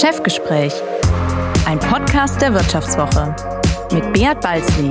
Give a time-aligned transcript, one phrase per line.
[0.00, 0.72] Chefgespräch,
[1.66, 3.36] ein Podcast der Wirtschaftswoche
[3.92, 4.90] mit Beat Balzli.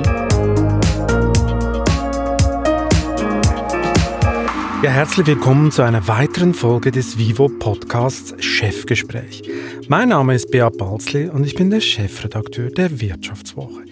[4.82, 9.42] Ja, herzlich willkommen zu einer weiteren Folge des Vivo Podcasts Chefgespräch.
[9.88, 13.84] Mein Name ist Beat Balzli und ich bin der Chefredakteur der Wirtschaftswoche.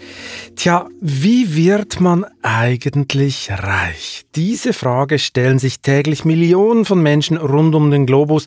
[0.56, 4.24] Tja, wie wird man eigentlich reich?
[4.34, 8.46] Diese Frage stellen sich täglich Millionen von Menschen rund um den Globus.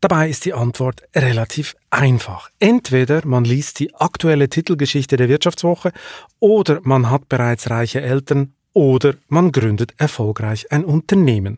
[0.00, 2.50] Dabei ist die Antwort relativ einfach.
[2.58, 5.92] Entweder man liest die aktuelle Titelgeschichte der Wirtschaftswoche
[6.38, 11.56] oder man hat bereits reiche Eltern oder man gründet erfolgreich ein Unternehmen.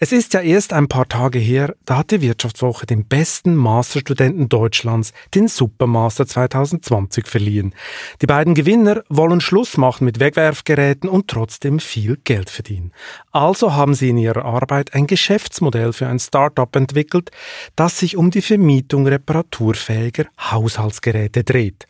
[0.00, 4.48] Es ist ja erst ein paar Tage her, da hat die Wirtschaftswoche den besten Masterstudenten
[4.48, 7.72] Deutschlands den Supermaster 2020 verliehen.
[8.20, 12.90] Die beiden Gewinner wollen Schluss machen mit Wegwerfgeräten und trotzdem viel Geld verdienen.
[13.30, 17.30] Also haben sie in ihrer Arbeit ein Geschäftsmodell für ein Startup entwickelt,
[17.76, 21.86] das sich um die Vermietung reparaturfähiger Haushaltsgeräte dreht.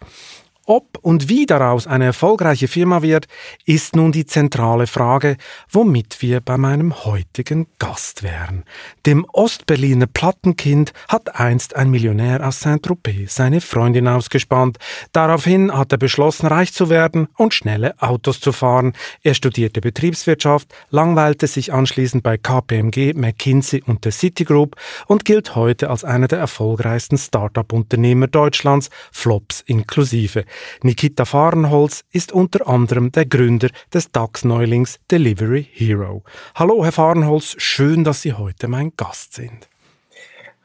[0.71, 3.27] Ob und wie daraus eine erfolgreiche Firma wird,
[3.65, 5.37] ist nun die zentrale Frage,
[5.69, 8.63] womit wir bei meinem heutigen Gast wären.
[9.05, 14.79] Dem Ostberliner Plattenkind hat einst ein Millionär aus Saint-Tropez seine Freundin ausgespannt.
[15.11, 18.93] Daraufhin hat er beschlossen, reich zu werden und schnelle Autos zu fahren.
[19.25, 24.77] Er studierte Betriebswirtschaft, langweilte sich anschließend bei KPMG, McKinsey und der Citigroup
[25.09, 30.45] und gilt heute als einer der erfolgreichsten Start-up-Unternehmer Deutschlands, Flops inklusive.
[30.83, 36.23] Nikita Fahrenholz ist unter anderem der Gründer des DAX-Neulings Delivery Hero.
[36.55, 39.69] Hallo, Herr Fahrenholz, schön, dass Sie heute mein Gast sind.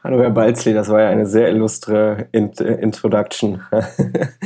[0.06, 3.60] Hallo Herr Balzli, das war ja eine sehr illustre Int Introduction.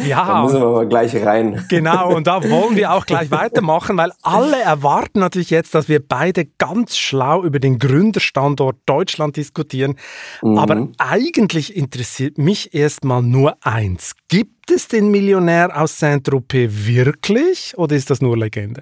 [0.06, 0.24] Ja.
[0.24, 1.62] da müssen wir aber gleich rein.
[1.68, 6.00] Genau, und da wollen wir auch gleich weitermachen, weil alle erwarten natürlich jetzt, dass wir
[6.00, 9.96] beide ganz schlau über den Gründerstandort Deutschland diskutieren.
[10.40, 10.56] Mhm.
[10.56, 14.14] Aber eigentlich interessiert mich erstmal nur eins.
[14.28, 18.80] Gibt es den Millionär aus Saint-Tropez wirklich oder ist das nur Legende?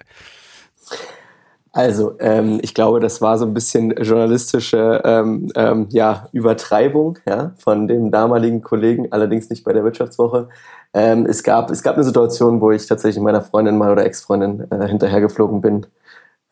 [1.73, 7.53] Also, ähm, ich glaube, das war so ein bisschen journalistische ähm, ähm, ja, Übertreibung ja,
[7.59, 10.49] von dem damaligen Kollegen, allerdings nicht bei der Wirtschaftswoche.
[10.95, 14.67] Ähm, es, gab, es gab eine Situation, wo ich tatsächlich meiner Freundin mal oder Ex-Freundin
[14.71, 15.87] äh, hinterhergeflogen bin.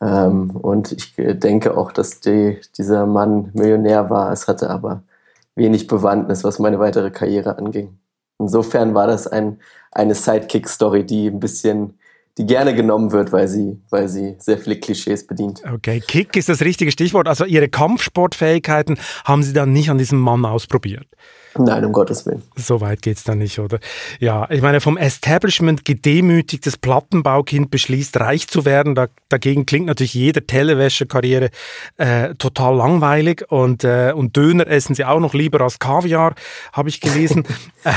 [0.01, 4.31] Ähm, und ich denke auch, dass die, dieser Mann Millionär war.
[4.31, 5.03] Es hatte aber
[5.55, 7.97] wenig Bewandtnis, was meine weitere Karriere anging.
[8.39, 9.59] Insofern war das ein,
[9.91, 11.97] eine Sidekick-Story, die ein bisschen
[12.37, 15.61] die gerne genommen wird, weil sie, weil sie sehr viele Klischees bedient.
[15.73, 17.27] Okay, Kick ist das richtige Stichwort.
[17.27, 21.07] Also Ihre Kampfsportfähigkeiten haben Sie dann nicht an diesem Mann ausprobiert?
[21.59, 22.43] Nein, um Gottes Willen.
[22.55, 23.79] So weit geht's dann nicht, oder?
[24.19, 28.95] Ja, ich meine, vom Establishment gedemütigtes Plattenbaukind beschließt, reich zu werden.
[28.95, 31.49] Da, dagegen klingt natürlich jede Telewäsche-Karriere
[31.97, 36.35] äh, total langweilig und, äh, und Döner essen sie auch noch lieber als Kaviar,
[36.73, 37.43] habe ich gelesen.
[37.83, 37.91] äh,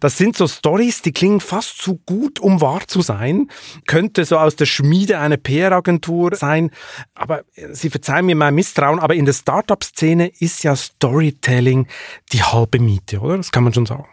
[0.00, 3.48] das sind so Stories, die klingen fast zu gut, um wahr zu sein.
[3.86, 6.70] Könnte so aus der Schmiede eine PR-Agentur sein.
[7.14, 11.86] Aber Sie verzeihen mir mein Misstrauen, aber in der Startup-Szene ist ja Storytelling
[12.32, 13.05] die halbe Miete.
[13.06, 13.36] Miete, oder?
[13.36, 14.06] Das kann man schon sagen.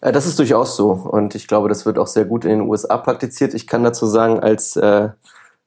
[0.00, 2.60] Äh, das ist durchaus so und ich glaube, das wird auch sehr gut in den
[2.62, 3.54] USA praktiziert.
[3.54, 5.08] Ich kann dazu sagen, als äh,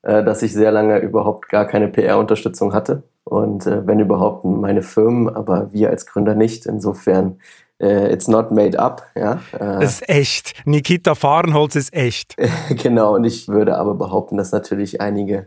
[0.03, 4.83] äh, dass ich sehr lange überhaupt gar keine PR-Unterstützung hatte und äh, wenn überhaupt meine
[4.83, 6.65] Firmen, aber wir als Gründer nicht.
[6.65, 7.39] Insofern
[7.79, 9.03] Uh, it's not made up.
[9.15, 10.55] Ja, uh, das ist echt.
[10.65, 12.35] Nikita Fahrenholz ist echt.
[12.69, 15.45] genau, und ich würde aber behaupten, dass natürlich einige,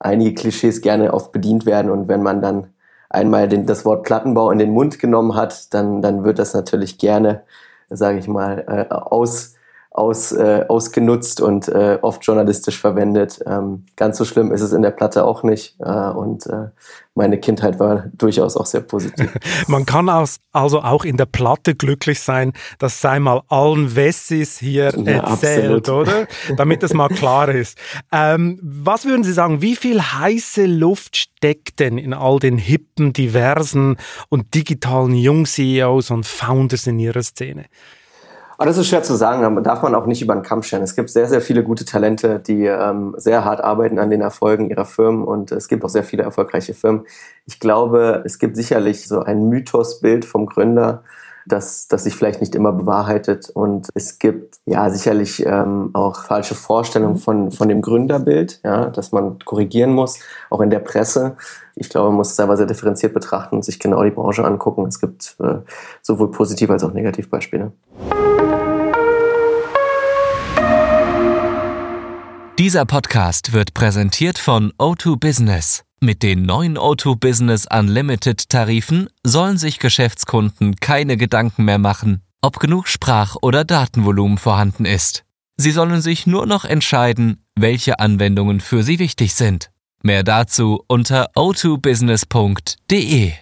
[0.00, 2.72] einige Klischees gerne oft bedient werden und wenn man dann
[3.10, 6.98] einmal den, das Wort Plattenbau in den Mund genommen hat, dann, dann wird das natürlich
[6.98, 7.42] gerne,
[7.90, 9.54] sage ich mal, äh, aus,
[9.98, 13.40] aus, äh, ausgenutzt und äh, oft journalistisch verwendet.
[13.46, 15.74] Ähm, ganz so schlimm ist es in der Platte auch nicht.
[15.80, 16.68] Äh, und äh,
[17.14, 19.34] meine Kindheit war durchaus auch sehr positiv.
[19.66, 24.92] Man kann also auch in der Platte glücklich sein, das sei mal allen Wessis hier
[24.96, 26.08] ja, erzählt, absolut.
[26.08, 26.26] oder?
[26.56, 27.76] Damit es mal klar ist.
[28.12, 33.12] Ähm, was würden Sie sagen, wie viel heiße Luft steckt denn in all den hippen,
[33.12, 33.96] diversen
[34.28, 37.64] und digitalen Jung-CEOs und Founders in Ihrer Szene?
[38.58, 40.82] Aber das ist schwer zu sagen, da darf man auch nicht über den Kamm scheren.
[40.82, 44.68] Es gibt sehr, sehr viele gute Talente, die ähm, sehr hart arbeiten an den Erfolgen
[44.68, 47.06] ihrer Firmen und es gibt auch sehr viele erfolgreiche Firmen.
[47.46, 51.04] Ich glaube, es gibt sicherlich so ein Mythosbild vom Gründer,
[51.48, 53.50] das, das sich vielleicht nicht immer bewahrheitet.
[53.50, 59.12] Und es gibt ja sicherlich ähm, auch falsche Vorstellungen von, von dem Gründerbild, ja, dass
[59.12, 60.18] man korrigieren muss,
[60.50, 61.36] auch in der Presse.
[61.74, 64.86] Ich glaube, man muss es aber sehr differenziert betrachten und sich genau die Branche angucken.
[64.86, 65.58] Es gibt äh,
[66.02, 67.72] sowohl positive als auch negative Beispiele.
[72.58, 75.84] Dieser Podcast wird präsentiert von O2 Business.
[76.00, 82.60] Mit den neuen O2 Business Unlimited Tarifen sollen sich Geschäftskunden keine Gedanken mehr machen, ob
[82.60, 85.24] genug Sprach- oder Datenvolumen vorhanden ist.
[85.56, 89.72] Sie sollen sich nur noch entscheiden, welche Anwendungen für sie wichtig sind.
[90.04, 93.32] Mehr dazu unter o2business.de.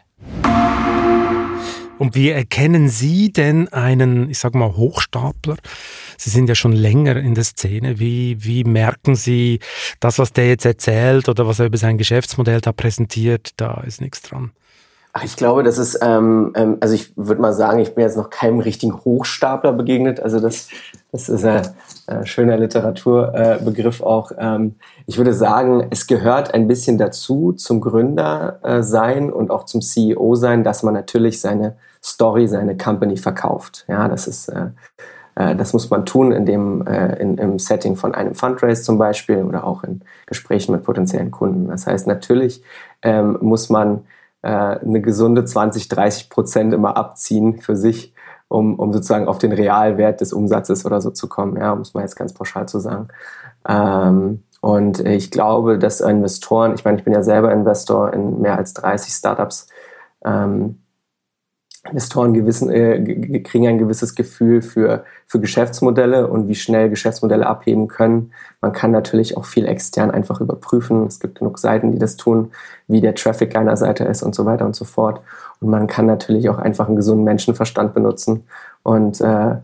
[1.98, 5.56] Und wie erkennen Sie denn einen, ich sag mal, Hochstapler?
[6.18, 7.98] Sie sind ja schon länger in der Szene.
[7.98, 9.60] Wie, wie merken Sie,
[10.00, 14.00] das, was der jetzt erzählt oder was er über sein Geschäftsmodell da präsentiert, da ist
[14.02, 14.52] nichts dran?
[15.18, 18.18] Ach, ich glaube, das ist, ähm, ähm, also ich würde mal sagen, ich bin jetzt
[18.18, 20.20] noch keinem richtigen Hochstapler begegnet.
[20.20, 20.68] Also das,
[21.10, 21.62] das ist ein
[22.06, 24.32] äh, schöner Literaturbegriff äh, auch.
[24.36, 24.74] Ähm,
[25.06, 29.80] ich würde sagen, es gehört ein bisschen dazu zum Gründer äh, sein und auch zum
[29.80, 33.86] CEO sein, dass man natürlich seine Story, seine Company verkauft.
[33.88, 34.66] Ja, das ist äh,
[35.34, 38.98] äh, das muss man tun in dem, äh, in, im Setting von einem Fundraise zum
[38.98, 41.68] Beispiel oder auch in Gesprächen mit potenziellen Kunden.
[41.68, 42.62] Das heißt, natürlich
[43.00, 44.00] ähm, muss man äh,
[44.42, 48.14] eine gesunde 20, 30 Prozent immer abziehen für sich,
[48.48, 52.02] um, um sozusagen auf den Realwert des Umsatzes oder so zu kommen, ja, muss man
[52.02, 53.08] jetzt ganz pauschal zu sagen.
[53.68, 58.56] Ähm, und ich glaube, dass Investoren, ich meine, ich bin ja selber Investor in mehr
[58.56, 59.68] als 30 Startups,
[60.24, 60.80] ähm,
[61.88, 67.88] Investoren gewissen, äh, kriegen ein gewisses Gefühl für, für Geschäftsmodelle und wie schnell Geschäftsmodelle abheben
[67.88, 68.32] können.
[68.60, 71.06] Man kann natürlich auch viel extern einfach überprüfen.
[71.06, 72.52] Es gibt genug Seiten, die das tun,
[72.88, 75.20] wie der Traffic einer Seite ist und so weiter und so fort.
[75.60, 78.44] Und man kann natürlich auch einfach einen gesunden Menschenverstand benutzen
[78.82, 79.56] und äh,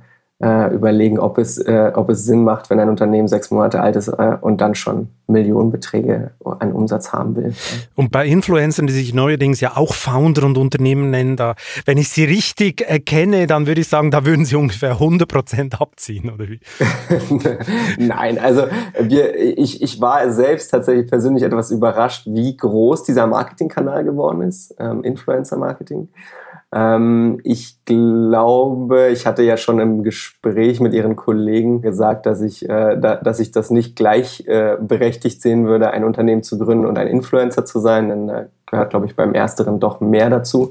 [0.43, 3.97] äh, überlegen, ob es, äh, ob es Sinn macht, wenn ein Unternehmen sechs Monate alt
[3.97, 7.55] ist äh, und dann schon Millionenbeträge an Umsatz haben will.
[7.94, 11.55] Und bei Influencern, die sich neuerdings ja auch Founder und Unternehmen nennen, da,
[11.87, 15.81] wenn ich sie richtig erkenne, dann würde ich sagen, da würden sie ungefähr 100 Prozent
[15.81, 16.61] abziehen, oder wie?
[17.99, 18.65] Nein, also
[19.00, 24.75] wir, ich, ich war selbst tatsächlich persönlich etwas überrascht, wie groß dieser Marketingkanal geworden ist,
[24.79, 26.09] ähm, Influencer-Marketing.
[26.74, 32.69] Ähm, ich glaube, ich hatte ja schon im Gespräch mit Ihren Kollegen gesagt, dass ich,
[32.69, 36.86] äh, da, dass ich das nicht gleich äh, berechtigt sehen würde, ein Unternehmen zu gründen
[36.86, 38.08] und ein Influencer zu sein.
[38.08, 40.70] Denn da gehört, glaube ich, beim Ersteren doch mehr dazu.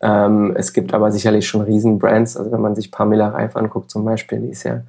[0.00, 2.36] Ähm, es gibt aber sicherlich schon Riesenbrands.
[2.36, 4.82] Also wenn man sich Pamela Reif anguckt zum Beispiel, die ist ja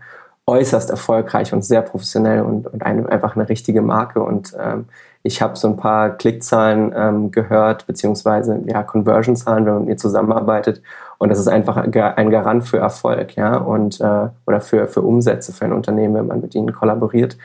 [0.45, 4.21] äußerst erfolgreich und sehr professionell und, und eine, einfach eine richtige Marke.
[4.21, 4.85] Und ähm,
[5.23, 9.97] ich habe so ein paar Klickzahlen ähm, gehört, beziehungsweise ja, Conversion-Zahlen, wenn man mit mir
[9.97, 10.81] zusammenarbeitet.
[11.17, 15.53] Und das ist einfach ein Garant für Erfolg, ja, und äh, oder für, für Umsätze
[15.53, 17.37] für ein Unternehmen, wenn man mit ihnen kollaboriert,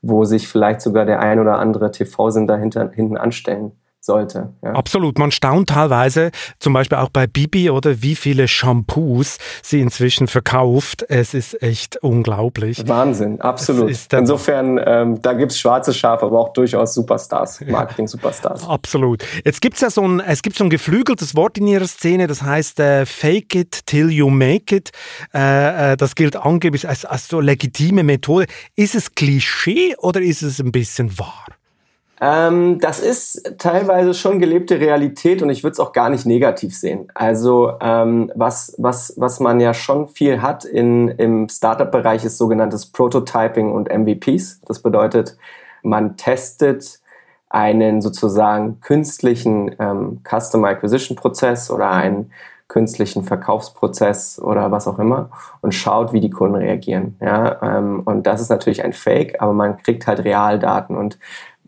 [0.00, 3.72] wo sich vielleicht sogar der ein oder andere TV-Sender hinten anstellen
[4.06, 4.54] sollte.
[4.62, 4.72] Ja.
[4.72, 5.18] Absolut.
[5.18, 11.04] Man staunt teilweise, zum Beispiel auch bei Bibi oder wie viele Shampoos sie inzwischen verkauft.
[11.08, 12.86] Es ist echt unglaublich.
[12.88, 13.92] Wahnsinn, absolut.
[14.12, 18.66] Insofern, ähm, da gibt es schwarze Schafe, aber auch durchaus Superstars, Marketing-Superstars.
[18.66, 19.24] Absolut.
[19.44, 22.26] Jetzt gibt es ja so ein, es gibt so ein geflügeltes Wort in ihrer Szene,
[22.26, 24.90] das heißt äh, Fake it till you make it.
[25.34, 28.46] Äh, äh, das gilt angeblich als, als so legitime Methode.
[28.76, 31.44] Ist es Klischee oder ist es ein bisschen wahr?
[32.20, 36.74] Ähm, das ist teilweise schon gelebte Realität und ich würde es auch gar nicht negativ
[36.74, 37.08] sehen.
[37.14, 42.86] Also ähm, was, was, was man ja schon viel hat in, im Startup-Bereich ist sogenanntes
[42.86, 44.60] Prototyping und MVPs.
[44.66, 45.36] Das bedeutet,
[45.82, 47.00] man testet
[47.48, 52.30] einen sozusagen künstlichen ähm, Customer Acquisition Prozess oder einen
[52.68, 55.30] künstlichen Verkaufsprozess oder was auch immer
[55.60, 57.16] und schaut, wie die Kunden reagieren.
[57.20, 61.18] Ja, ähm, und das ist natürlich ein Fake, aber man kriegt halt Realdaten und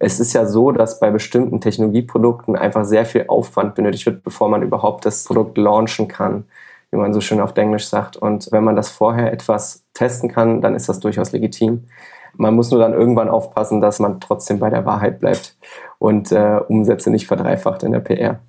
[0.00, 4.48] es ist ja so, dass bei bestimmten Technologieprodukten einfach sehr viel Aufwand benötigt wird, bevor
[4.48, 6.44] man überhaupt das Produkt launchen kann,
[6.90, 8.16] wie man so schön auf Englisch sagt.
[8.16, 11.84] Und wenn man das vorher etwas testen kann, dann ist das durchaus legitim.
[12.36, 15.56] Man muss nur dann irgendwann aufpassen, dass man trotzdem bei der Wahrheit bleibt
[15.98, 18.40] und äh, Umsätze nicht verdreifacht in der PR.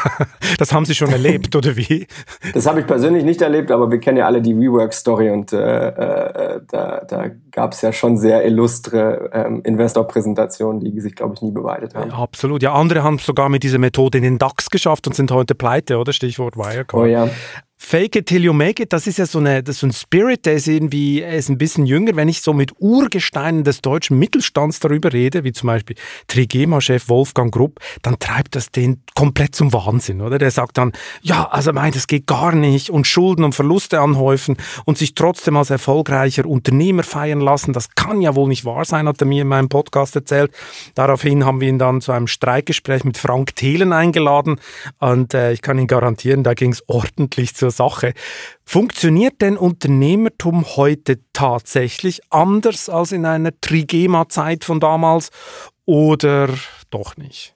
[0.58, 2.06] das haben Sie schon erlebt, oder wie?
[2.54, 5.88] Das habe ich persönlich nicht erlebt, aber wir kennen ja alle die WeWork-Story und äh,
[5.88, 11.42] äh, da, da gab es ja schon sehr illustre ähm, Investor-Präsentationen, die sich, glaube ich,
[11.42, 12.10] nie beweitet haben.
[12.10, 12.62] Ja, absolut.
[12.62, 15.54] Ja, andere haben es sogar mit dieser Methode in den DAX geschafft und sind heute
[15.54, 16.12] pleite, oder?
[16.12, 16.94] Stichwort Wirecard.
[16.94, 17.28] Oh ja.
[17.76, 19.92] Fake it till you make it, das ist ja so, eine, das ist so ein
[19.92, 22.16] Spirit, der ist irgendwie er ist ein bisschen jünger.
[22.16, 25.96] Wenn ich so mit Urgesteinen des deutschen Mittelstands darüber rede, wie zum Beispiel
[26.28, 30.38] Trigema-Chef Wolfgang Grupp, dann treibt das den komplett zum Wahnsinn, oder?
[30.38, 34.56] Der sagt dann, ja, also mein, das geht gar nicht und Schulden und Verluste anhäufen
[34.86, 39.08] und sich trotzdem als erfolgreicher Unternehmer feiern lassen, das kann ja wohl nicht wahr sein,
[39.08, 40.52] hat er mir in meinem Podcast erzählt.
[40.94, 44.60] Daraufhin haben wir ihn dann zu einem Streikgespräch mit Frank Thelen eingeladen
[44.98, 48.14] und äh, ich kann Ihnen garantieren, da ging es ordentlich zur Sache.
[48.64, 55.30] Funktioniert denn Unternehmertum heute tatsächlich anders als in einer Trigema-Zeit von damals
[55.84, 56.48] oder
[56.90, 57.54] doch nicht?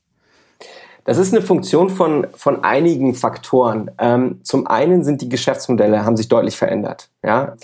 [1.09, 3.91] Das ist eine Funktion von, von einigen Faktoren.
[3.99, 7.09] Ähm, zum einen sind die Geschäftsmodelle, haben sich deutlich verändert.
[7.25, 7.57] Ja?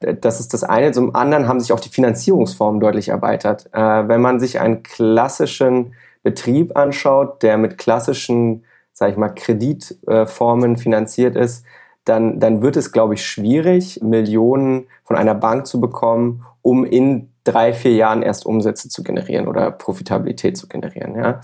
[0.00, 0.92] Das ist das eine.
[0.92, 3.68] Zum anderen haben sich auch die Finanzierungsformen deutlich erweitert.
[3.72, 5.92] Äh, wenn man sich einen klassischen
[6.22, 11.64] Betrieb anschaut, der mit klassischen, sage ich mal, Kreditformen finanziert ist,
[12.04, 17.30] dann, dann wird es, glaube ich, schwierig, Millionen von einer Bank zu bekommen, um in
[17.44, 21.14] drei, vier Jahren erst Umsätze zu generieren oder Profitabilität zu generieren.
[21.14, 21.40] Ja.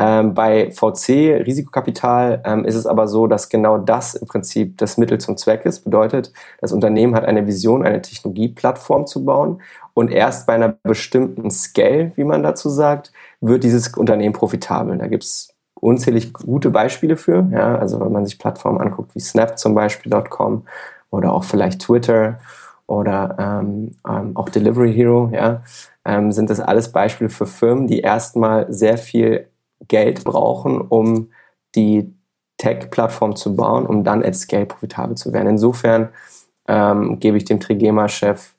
[0.00, 4.96] Ähm, bei VC, Risikokapital, ähm, ist es aber so, dass genau das im Prinzip das
[4.96, 5.80] Mittel zum Zweck ist.
[5.80, 9.60] Bedeutet, das Unternehmen hat eine Vision, eine Technologieplattform zu bauen
[9.94, 14.96] und erst bei einer bestimmten Scale, wie man dazu sagt, wird dieses Unternehmen profitabel.
[14.98, 17.48] Da gibt es unzählig gute Beispiele für.
[17.50, 17.76] Ja.
[17.76, 20.64] Also wenn man sich Plattformen anguckt wie Snap zum Beispiel, .com
[21.10, 22.38] oder auch vielleicht Twitter
[22.86, 25.62] oder ähm, ähm, auch Delivery Hero, ja,
[26.04, 29.48] ähm, sind das alles Beispiele für Firmen, die erstmal sehr viel
[29.86, 31.30] Geld brauchen, um
[31.74, 32.12] die
[32.56, 35.48] Tech-Plattform zu bauen, um dann at Scale profitabel zu werden.
[35.48, 36.08] Insofern
[36.66, 38.54] ähm, gebe ich dem Trigema-Chef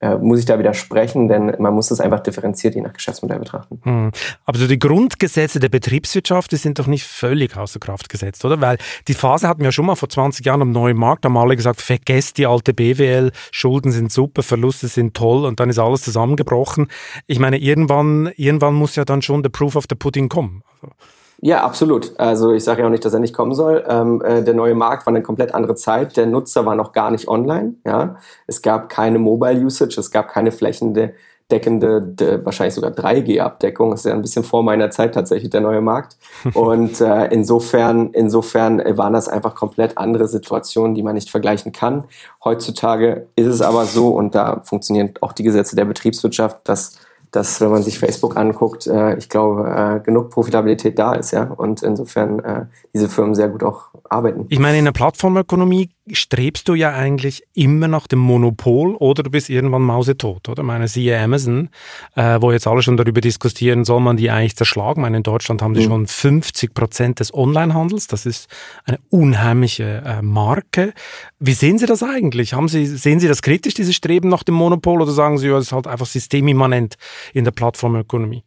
[0.00, 3.80] äh, muss ich da widersprechen, denn man muss das einfach differenziert je nach Geschäftsmodell betrachten.
[3.82, 4.12] Hm.
[4.44, 8.60] Aber so die Grundgesetze der Betriebswirtschaft, die sind doch nicht völlig außer Kraft gesetzt, oder?
[8.60, 8.78] Weil
[9.08, 11.56] die Phase hatten wir ja schon mal vor 20 Jahren am neuen Markt, haben alle
[11.56, 16.02] gesagt, vergesst die alte BWL, Schulden sind super, Verluste sind toll und dann ist alles
[16.02, 16.86] zusammengebrochen.
[17.26, 20.62] Ich meine, irgendwann, irgendwann muss ja dann schon der Proof of the Pudding kommen.
[20.80, 20.94] Also.
[21.40, 22.18] Ja, absolut.
[22.18, 23.84] Also ich sage ja auch nicht, dass er nicht kommen soll.
[23.88, 26.16] Ähm, äh, der neue Markt war eine komplett andere Zeit.
[26.16, 27.74] Der Nutzer war noch gar nicht online.
[27.86, 28.16] Ja,
[28.48, 33.92] es gab keine Mobile Usage, es gab keine flächendeckende, de, wahrscheinlich sogar 3G-Abdeckung.
[33.92, 36.16] Das ist ja ein bisschen vor meiner Zeit tatsächlich der neue Markt.
[36.54, 42.02] Und äh, insofern, insofern waren das einfach komplett andere Situationen, die man nicht vergleichen kann.
[42.42, 46.98] Heutzutage ist es aber so und da funktionieren auch die Gesetze der Betriebswirtschaft, dass
[47.30, 51.44] dass, wenn man sich Facebook anguckt, äh, ich glaube, äh, genug Profitabilität da ist, ja.
[51.44, 54.46] Und insofern äh, diese Firmen sehr gut auch arbeiten.
[54.48, 59.30] Ich meine, in der Plattformökonomie strebst du ja eigentlich immer nach dem Monopol oder du
[59.30, 60.62] bist irgendwann mausetot, oder?
[60.62, 61.68] Ich meine, siehe Amazon,
[62.14, 65.00] äh, wo jetzt alle schon darüber diskutieren, soll man die eigentlich zerschlagen?
[65.00, 65.90] Ich meine, in Deutschland haben die mhm.
[65.90, 68.06] schon 50 Prozent des Onlinehandels.
[68.06, 68.48] Das ist
[68.84, 70.92] eine unheimliche äh, Marke.
[71.38, 72.54] Wie sehen Sie das eigentlich?
[72.54, 75.58] Haben Sie, sehen Sie das kritisch, dieses Streben nach dem Monopol, oder sagen Sie, ja,
[75.58, 76.96] es ist halt einfach systemimmanent
[77.34, 78.44] in der Plattformökonomie?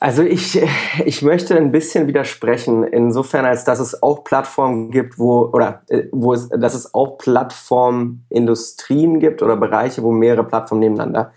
[0.00, 0.60] Also ich,
[1.04, 6.04] ich möchte ein bisschen widersprechen, insofern als dass es auch Plattformen gibt, wo, oder äh,
[6.12, 11.32] wo es, dass es auch Plattformindustrien gibt oder Bereiche, wo mehrere Plattformen nebeneinander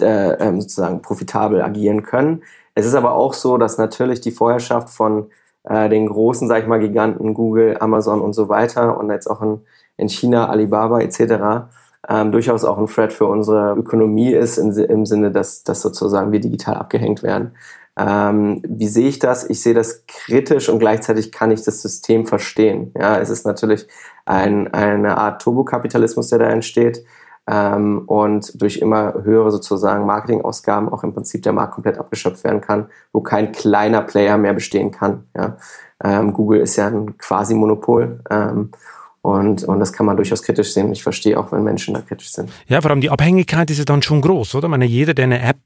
[0.00, 2.42] äh, ähm, sozusagen profitabel agieren können.
[2.74, 5.30] Es ist aber auch so, dass natürlich die Vorherrschaft von
[5.64, 9.42] äh, den großen, sag ich mal, Giganten, Google, Amazon und so weiter und jetzt auch
[9.42, 9.60] in,
[9.96, 11.66] in China, Alibaba etc.,
[12.08, 16.32] ähm, durchaus auch ein Threat für unsere Ökonomie ist, in, im Sinne, dass, dass sozusagen
[16.32, 17.52] wir digital abgehängt werden.
[17.98, 19.48] Ähm, wie sehe ich das?
[19.50, 22.92] Ich sehe das kritisch und gleichzeitig kann ich das System verstehen.
[22.96, 23.88] Ja, es ist natürlich
[24.24, 27.04] ein, eine Art Turbokapitalismus, der da entsteht.
[27.50, 32.60] Ähm, und durch immer höhere sozusagen Marketingausgaben auch im Prinzip der Markt komplett abgeschöpft werden
[32.60, 35.24] kann, wo kein kleiner Player mehr bestehen kann.
[35.34, 35.56] Ja.
[36.04, 38.20] Ähm, Google ist ja ein Quasi-Monopol.
[38.30, 38.70] Ähm,
[39.20, 40.92] und, und das kann man durchaus kritisch sehen.
[40.92, 42.50] Ich verstehe auch, wenn Menschen da kritisch sind.
[42.68, 44.66] Ja, vor allem die Abhängigkeit ist ja dann schon groß, oder?
[44.66, 45.58] Ich meine, jeder, der eine App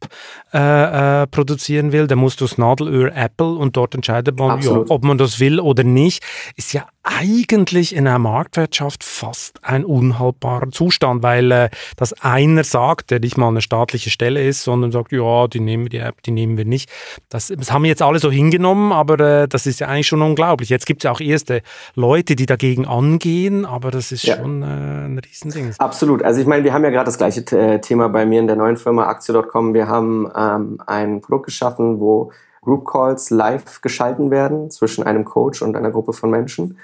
[0.55, 5.05] äh, äh, produzieren will, der muss durchs Nadelöhr Apple und dort entscheidet man, ja, ob
[5.05, 6.25] man das will oder nicht.
[6.57, 13.11] Ist ja eigentlich in einer Marktwirtschaft fast ein unhaltbarer Zustand, weil äh, das einer sagt,
[13.11, 16.23] der nicht mal eine staatliche Stelle ist, sondern sagt, ja, die nehmen wir die App,
[16.23, 16.89] die nehmen wir nicht.
[17.29, 20.69] Das, das haben jetzt alle so hingenommen, aber äh, das ist ja eigentlich schon unglaublich.
[20.69, 21.63] Jetzt gibt es ja auch erste
[21.95, 24.37] Leute, die dagegen angehen, aber das ist ja.
[24.37, 25.73] schon äh, ein Riesending.
[25.79, 26.23] Absolut.
[26.23, 28.57] Also ich meine, wir haben ja gerade das gleiche äh, Thema bei mir in der
[28.57, 29.75] neuen Firma Aktio.com.
[29.75, 32.33] Wir haben ähm, ein Produkt geschaffen, wo
[32.63, 36.79] Group Calls live geschalten werden zwischen einem Coach und einer Gruppe von Menschen.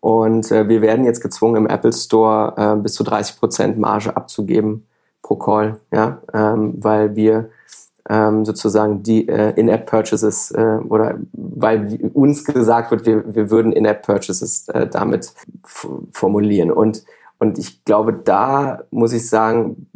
[0.00, 4.16] Und äh, wir werden jetzt gezwungen, im Apple Store äh, bis zu 30 Prozent Marge
[4.16, 4.86] abzugeben
[5.22, 7.48] pro Call, ja, ähm, weil wir
[8.08, 14.68] ähm, sozusagen die äh, In-App-Purchases äh, oder weil uns gesagt wird, wir, wir würden In-App-Purchases
[14.68, 15.32] äh, damit
[16.12, 16.70] formulieren.
[16.70, 17.04] Und,
[17.38, 19.86] und ich glaube, da muss ich sagen,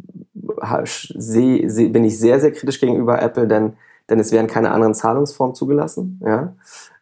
[0.83, 3.73] seh, seh, bin ich sehr, sehr kritisch gegenüber Apple, denn
[4.09, 6.19] denn es werden keine anderen Zahlungsformen zugelassen.
[6.23, 6.53] Ja?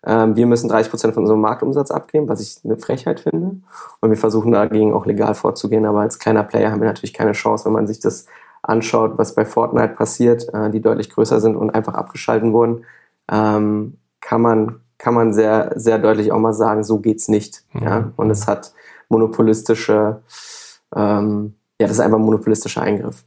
[0.06, 3.58] Ähm, wir müssen 30 Prozent von unserem Marktumsatz abgeben, was ich eine Frechheit finde.
[4.02, 5.86] Und wir versuchen dagegen auch legal vorzugehen.
[5.86, 8.26] Aber als kleiner Player haben wir natürlich keine Chance, wenn man sich das
[8.68, 12.86] anschaut, was bei Fortnite passiert, äh, die deutlich größer sind und einfach abgeschalten wurden,
[13.32, 17.64] ähm, kann man kann man sehr sehr deutlich auch mal sagen, so geht's nicht.
[17.74, 17.84] Mhm.
[17.84, 18.12] Ja?
[18.16, 18.74] Und es hat
[19.10, 20.22] monopolistische,
[20.96, 23.24] ähm, ja, das ist einfach ein monopolistischer Eingriff.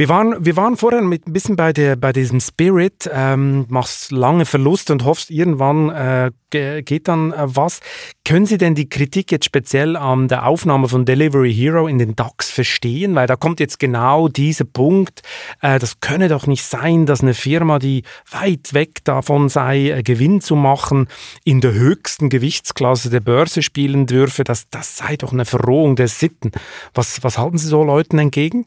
[0.00, 4.10] Wir waren, wir waren vorher mit ein bisschen bei, der, bei diesem Spirit, ähm, machst
[4.12, 7.80] lange Verluste und hoffst, irgendwann äh, geht dann äh, was.
[8.24, 12.16] Können Sie denn die Kritik jetzt speziell an der Aufnahme von Delivery Hero in den
[12.16, 13.14] DAX verstehen?
[13.14, 15.20] Weil da kommt jetzt genau dieser Punkt,
[15.60, 20.02] äh, das könne doch nicht sein, dass eine Firma, die weit weg davon sei, äh,
[20.02, 21.08] Gewinn zu machen,
[21.44, 24.44] in der höchsten Gewichtsklasse der Börse spielen dürfe.
[24.44, 26.52] Das, das sei doch eine Verrohung der Sitten.
[26.94, 28.64] Was, was halten Sie so Leuten entgegen?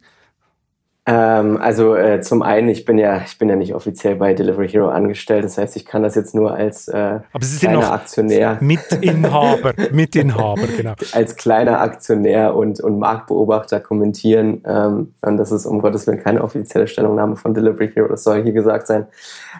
[1.05, 4.69] Ähm, also äh, zum einen, ich bin ja, ich bin ja nicht offiziell bei Delivery
[4.69, 7.91] Hero angestellt, das heißt, ich kann das jetzt nur als äh, Aber Sie sind noch
[7.91, 8.57] Aktionär.
[8.61, 10.93] Mitinhaber, Mitinhaber, genau.
[11.11, 14.63] als kleiner Aktionär und, und Marktbeobachter kommentieren.
[14.65, 18.41] Ähm, und das ist um Gottes Willen keine offizielle Stellungnahme von Delivery Hero, das soll
[18.41, 19.07] hier gesagt sein.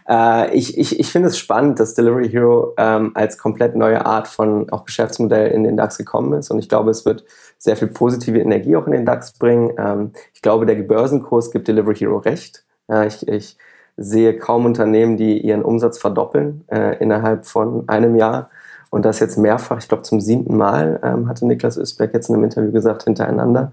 [0.08, 4.30] Äh, ich ich, ich finde es spannend, dass Delivery Hero ähm, als komplett neue Art
[4.30, 6.52] von auch Geschäftsmodell in den DAX gekommen ist.
[6.52, 7.26] Und ich glaube, es wird
[7.64, 9.72] sehr viel positive Energie auch in den DAX bringen.
[9.78, 12.66] Ähm, ich glaube, der Börsenkurs gibt Delivery Hero recht.
[12.90, 13.58] Äh, ich, ich
[13.96, 18.50] sehe kaum Unternehmen, die ihren Umsatz verdoppeln äh, innerhalb von einem Jahr.
[18.94, 22.36] Und das jetzt mehrfach, ich glaube zum siebten Mal, ähm, hatte Niklas Ösberg jetzt in
[22.36, 23.72] einem Interview gesagt, hintereinander.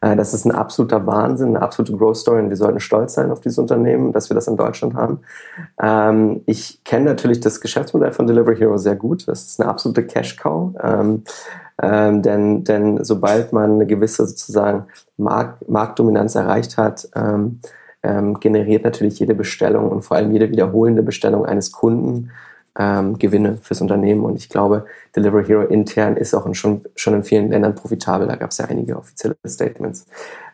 [0.00, 3.30] Äh, das ist ein absoluter Wahnsinn, eine absolute Growth Story und wir sollten stolz sein
[3.30, 5.20] auf dieses Unternehmen, dass wir das in Deutschland haben.
[5.78, 9.28] Ähm, ich kenne natürlich das Geschäftsmodell von Delivery Hero sehr gut.
[9.28, 10.72] Das ist eine absolute Cash-Cow.
[10.82, 11.24] Ähm,
[11.82, 14.86] ähm, denn, denn sobald man eine gewisse sozusagen
[15.18, 17.60] Markt, Marktdominanz erreicht hat, ähm,
[18.02, 22.30] ähm, generiert natürlich jede Bestellung und vor allem jede wiederholende Bestellung eines Kunden
[22.78, 24.24] ähm, Gewinne fürs Unternehmen.
[24.24, 28.26] Und ich glaube, Delivery Hero intern ist auch in schon, schon in vielen Ländern profitabel.
[28.26, 30.06] Da gab es ja einige offizielle Statements.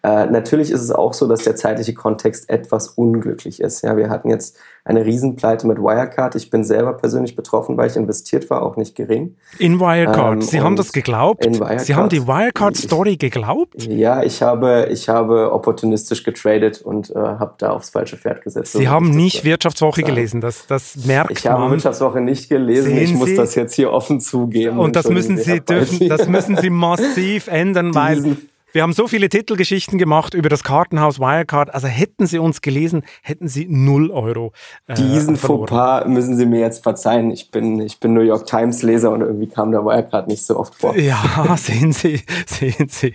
[0.03, 3.83] Äh, natürlich ist es auch so, dass der zeitliche Kontext etwas unglücklich ist.
[3.83, 6.35] Ja, wir hatten jetzt eine Riesenpleite mit Wirecard.
[6.35, 9.37] Ich bin selber persönlich betroffen, weil ich investiert war, auch nicht gering.
[9.59, 10.35] In Wirecard.
[10.35, 11.45] Ähm, Sie haben das geglaubt?
[11.45, 11.81] In Wirecard.
[11.83, 13.85] Sie haben die Wirecard-Story geglaubt?
[13.85, 18.73] Ja, ich habe, ich habe opportunistisch getradet und äh, habe da aufs falsche Pferd gesetzt.
[18.73, 20.15] Sie haben nicht Wirtschaftswoche sagen.
[20.15, 21.55] gelesen, das, das merkt ich man.
[21.55, 22.85] Ich habe Wirtschaftswoche nicht gelesen.
[22.85, 23.37] Sehen ich muss Sie?
[23.37, 24.79] das jetzt hier offen zugeben.
[24.79, 28.39] Und das müssen Sie dürfen, das müssen Sie massiv ändern, weil
[28.73, 31.73] wir haben so viele Titelgeschichten gemacht über das Kartenhaus Wirecard.
[31.73, 34.53] Also hätten Sie uns gelesen, hätten Sie 0 Euro.
[34.87, 37.31] Äh, Diesen Fauxpas müssen Sie mir jetzt verzeihen.
[37.31, 40.59] Ich bin, ich bin New York Times Leser und irgendwie kam der Wirecard nicht so
[40.59, 40.95] oft vor.
[40.97, 41.19] Ja,
[41.57, 43.15] sehen Sie, sehen Sie.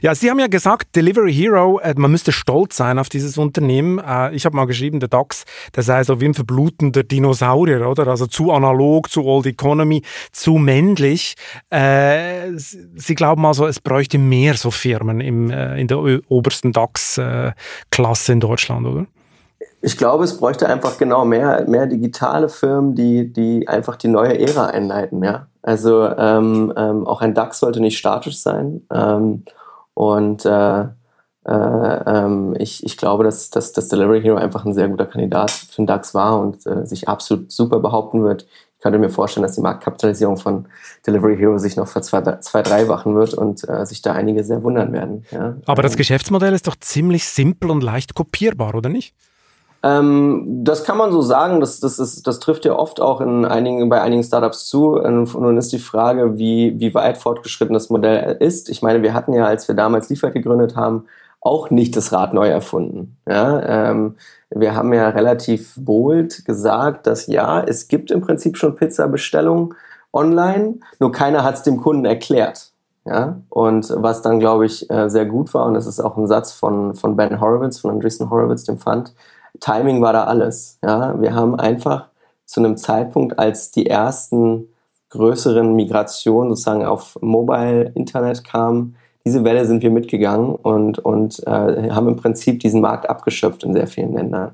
[0.00, 3.98] Ja, Sie haben ja gesagt, Delivery Hero, äh, man müsste stolz sein auf dieses Unternehmen.
[3.98, 5.44] Äh, ich habe mal geschrieben, der DAX,
[5.76, 8.08] der sei so wie ein verblutender Dinosaurier, oder?
[8.08, 10.02] Also zu analog, zu Old Economy,
[10.32, 11.34] zu männlich.
[11.68, 16.72] Äh, Sie glauben also, es bräuchte mehr so viel Firmen im, äh, in der obersten
[16.72, 19.06] DAX-Klasse in Deutschland, oder?
[19.80, 24.38] Ich glaube, es bräuchte einfach genau mehr, mehr digitale Firmen, die, die einfach die neue
[24.38, 25.22] Ära einleiten.
[25.22, 25.48] Ja?
[25.62, 28.82] Also ähm, ähm, auch ein DAX sollte nicht statisch sein.
[28.92, 29.44] Ähm,
[29.94, 30.86] und äh, äh,
[31.46, 35.82] ähm, ich, ich glaube, dass, dass, dass Delivery Hero einfach ein sehr guter Kandidat für
[35.82, 38.46] den DAX war und äh, sich absolut super behaupten wird
[38.84, 40.66] könnte mir vorstellen, dass die Marktkapitalisierung von
[41.06, 44.62] Delivery Hero sich noch zwei, zwei drei wachen wird und äh, sich da einige sehr
[44.62, 45.24] wundern werden.
[45.30, 45.56] Ja.
[45.64, 49.14] Aber das Geschäftsmodell ist doch ziemlich simpel und leicht kopierbar, oder nicht?
[49.82, 51.60] Ähm, das kann man so sagen.
[51.60, 54.98] Das, das, ist, das trifft ja oft auch in einigen, bei einigen Startups zu.
[55.00, 58.68] Und nun ist die Frage, wie, wie weit fortgeschritten das Modell ist.
[58.68, 61.06] Ich meine, wir hatten ja, als wir damals Liefer gegründet haben,
[61.44, 63.16] auch nicht das Rad neu erfunden.
[63.28, 64.16] Ja, ähm,
[64.50, 69.74] wir haben ja relativ bold gesagt, dass ja, es gibt im Prinzip schon Pizza-Bestellungen
[70.12, 72.70] online, nur keiner hat es dem Kunden erklärt.
[73.06, 76.26] Ja, und was dann, glaube ich, äh, sehr gut war, und das ist auch ein
[76.26, 79.12] Satz von, von Ben Horowitz, von Andreessen Horowitz, dem Fund,
[79.60, 80.78] Timing war da alles.
[80.82, 82.08] Ja, wir haben einfach
[82.46, 84.68] zu einem Zeitpunkt, als die ersten
[85.10, 91.90] größeren Migrationen sozusagen auf Mobile Internet kamen, diese Welle sind wir mitgegangen und, und äh,
[91.90, 94.52] haben im Prinzip diesen Markt abgeschöpft in sehr vielen Ländern.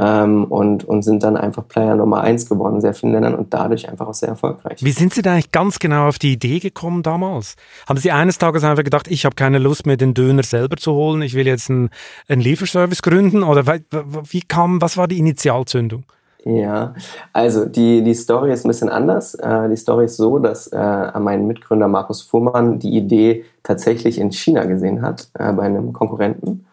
[0.00, 3.52] Ähm, und, und sind dann einfach Player Nummer eins geworden in sehr vielen Ländern und
[3.52, 4.78] dadurch einfach auch sehr erfolgreich.
[4.80, 7.56] Wie sind Sie da eigentlich ganz genau auf die Idee gekommen damals?
[7.88, 10.92] Haben Sie eines Tages einfach gedacht, ich habe keine Lust mehr, den Döner selber zu
[10.92, 11.90] holen, ich will jetzt einen,
[12.28, 13.42] einen Lieferservice gründen?
[13.42, 16.04] Oder wie kam, was war die Initialzündung?
[16.44, 16.94] Ja,
[17.32, 19.34] also die, die Story ist ein bisschen anders.
[19.34, 24.32] Äh, die Story ist so, dass äh, mein Mitgründer Markus Fuhrmann die Idee tatsächlich in
[24.32, 26.66] China gesehen hat, äh, bei einem Konkurrenten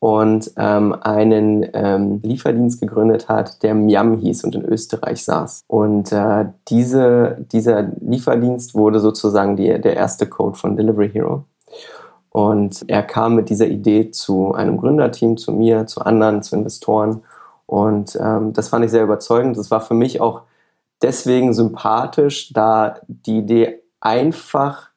[0.00, 5.62] und ähm, einen ähm, Lieferdienst gegründet hat, der Miam hieß und in Österreich saß.
[5.66, 11.44] Und äh, diese, dieser Lieferdienst wurde sozusagen die, der erste Code von Delivery Hero.
[12.30, 17.22] Und er kam mit dieser Idee zu einem Gründerteam, zu mir, zu anderen, zu Investoren
[17.70, 19.56] und ähm, das fand ich sehr überzeugend.
[19.56, 20.42] Das war für mich auch
[21.02, 24.89] deswegen sympathisch, da die Idee einfach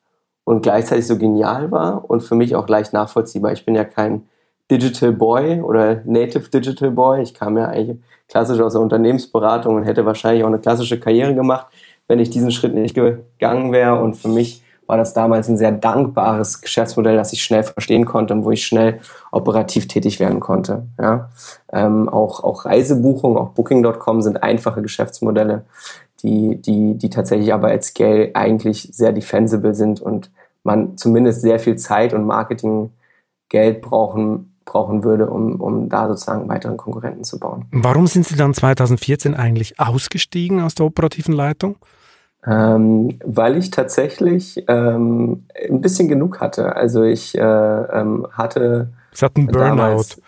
[0.44, 3.54] und gleichzeitig so genial war und für mich auch leicht nachvollziehbar.
[3.54, 4.24] Ich bin ja kein
[4.70, 7.22] Digital Boy oder Native Digital Boy.
[7.22, 11.36] Ich kam ja eigentlich klassisch aus der Unternehmensberatung und hätte wahrscheinlich auch eine klassische Karriere
[11.36, 11.68] gemacht,
[12.08, 14.02] wenn ich diesen Schritt nicht gegangen wäre.
[14.02, 18.34] Und für mich war das damals ein sehr dankbares Geschäftsmodell, das ich schnell verstehen konnte
[18.34, 19.00] und wo ich schnell
[19.32, 20.88] operativ tätig werden konnte.
[21.00, 21.30] Ja.
[21.72, 25.66] Ähm, auch, auch Reisebuchungen, auch Booking.com sind einfache Geschäftsmodelle,
[26.24, 30.32] die, die, die tatsächlich aber at Scale eigentlich sehr defensible sind und
[30.64, 36.78] man zumindest sehr viel Zeit und Marketinggeld brauchen brauchen würde, um, um da sozusagen weiteren
[36.78, 37.66] Konkurrenten zu bauen.
[37.72, 41.76] Warum sind Sie dann 2014 eigentlich ausgestiegen aus der operativen Leitung?
[42.46, 46.76] Ähm, weil ich tatsächlich ähm, ein bisschen genug hatte.
[46.76, 48.90] Also ich äh, ähm, hatte.
[49.14, 49.68] Sie hatten Burnout.
[49.70, 50.22] Damals,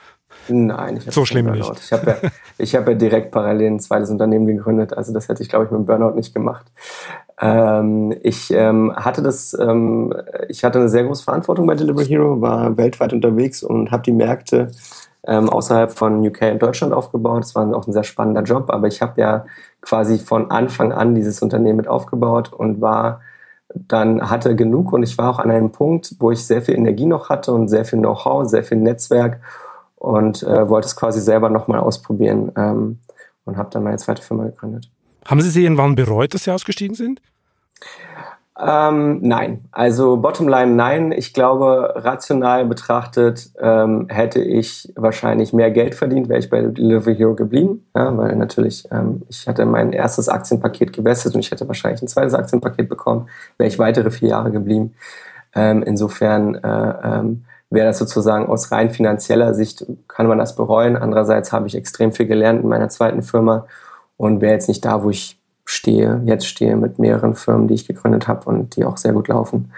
[0.48, 1.72] nein, ich habe so schlimm Burnout.
[1.72, 1.84] Nicht.
[1.86, 4.94] Ich habe ja, ich hab ja direkt parallel ein zweites Unternehmen gegründet.
[4.94, 6.66] Also das hätte ich, glaube ich, mit dem Burnout nicht gemacht.
[7.40, 10.14] Ähm, ich ähm, hatte das, ähm,
[10.48, 14.14] ich hatte eine sehr große Verantwortung bei Delivery Hero, war weltweit unterwegs und habe die
[14.14, 14.72] Märkte
[15.28, 17.44] ähm, außerhalb von UK und Deutschland aufgebaut.
[17.44, 19.46] Das war auch ein sehr spannender Job, aber ich habe ja
[19.82, 23.22] quasi von Anfang an dieses Unternehmen mit aufgebaut und war
[23.74, 27.06] dann hatte genug und ich war auch an einem Punkt, wo ich sehr viel Energie
[27.06, 29.42] noch hatte und sehr viel Know-how, sehr viel Netzwerk
[30.06, 33.00] und äh, wollte es quasi selber nochmal ausprobieren ähm,
[33.46, 34.90] und habe dann meine zweite Firma gegründet.
[35.26, 37.22] Haben Sie sie irgendwann bereut, dass Sie ausgestiegen sind?
[38.58, 41.12] Ähm, nein, also Bottomline nein.
[41.12, 47.18] Ich glaube, rational betrachtet ähm, hätte ich wahrscheinlich mehr Geld verdient, wäre ich bei Delivery
[47.18, 51.68] Hero geblieben, ja, weil natürlich ähm, ich hatte mein erstes Aktienpaket gewestet und ich hätte
[51.68, 54.94] wahrscheinlich ein zweites Aktienpaket bekommen, wäre ich weitere vier Jahre geblieben.
[55.54, 60.96] Ähm, insofern äh, ähm, wäre das sozusagen aus rein finanzieller Sicht kann man das bereuen.
[60.96, 63.66] Andererseits habe ich extrem viel gelernt in meiner zweiten Firma
[64.18, 67.88] und wäre jetzt nicht da, wo ich stehe, jetzt stehe mit mehreren Firmen, die ich
[67.88, 69.72] gegründet habe und die auch sehr gut laufen.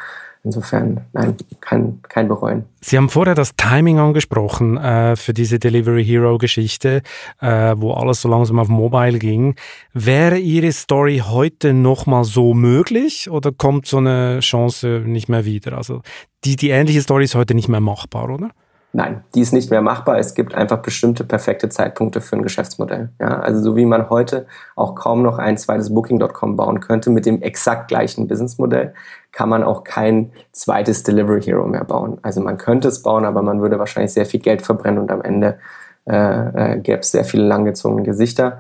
[0.44, 2.64] Insofern, nein, kein, kein Bereuen.
[2.80, 7.02] Sie haben vorher das Timing angesprochen äh, für diese Delivery Hero Geschichte,
[7.42, 9.56] äh, wo alles so langsam auf Mobile ging.
[9.94, 15.78] Wäre Ihre Story heute nochmal so möglich oder kommt so eine Chance nicht mehr wieder?
[15.78, 16.02] Also
[16.48, 18.50] die, die ähnliche Story ist heute nicht mehr machbar, oder?
[18.94, 20.18] Nein, die ist nicht mehr machbar.
[20.18, 23.10] Es gibt einfach bestimmte perfekte Zeitpunkte für ein Geschäftsmodell.
[23.20, 27.26] Ja, also so wie man heute auch kaum noch ein zweites Booking.com bauen könnte mit
[27.26, 28.94] dem exakt gleichen Businessmodell,
[29.34, 32.18] kann man auch kein zweites Delivery Hero mehr bauen.
[32.22, 35.22] Also man könnte es bauen, aber man würde wahrscheinlich sehr viel Geld verbrennen und am
[35.22, 35.60] Ende
[36.06, 38.60] äh, äh, gäbe es sehr viele langgezogene Gesichter.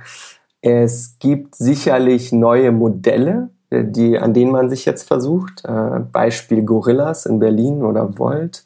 [0.62, 5.65] Es gibt sicherlich neue Modelle, die, an denen man sich jetzt versucht.
[5.65, 8.63] Äh, Beispiel Gorillas in Berlin oder Volt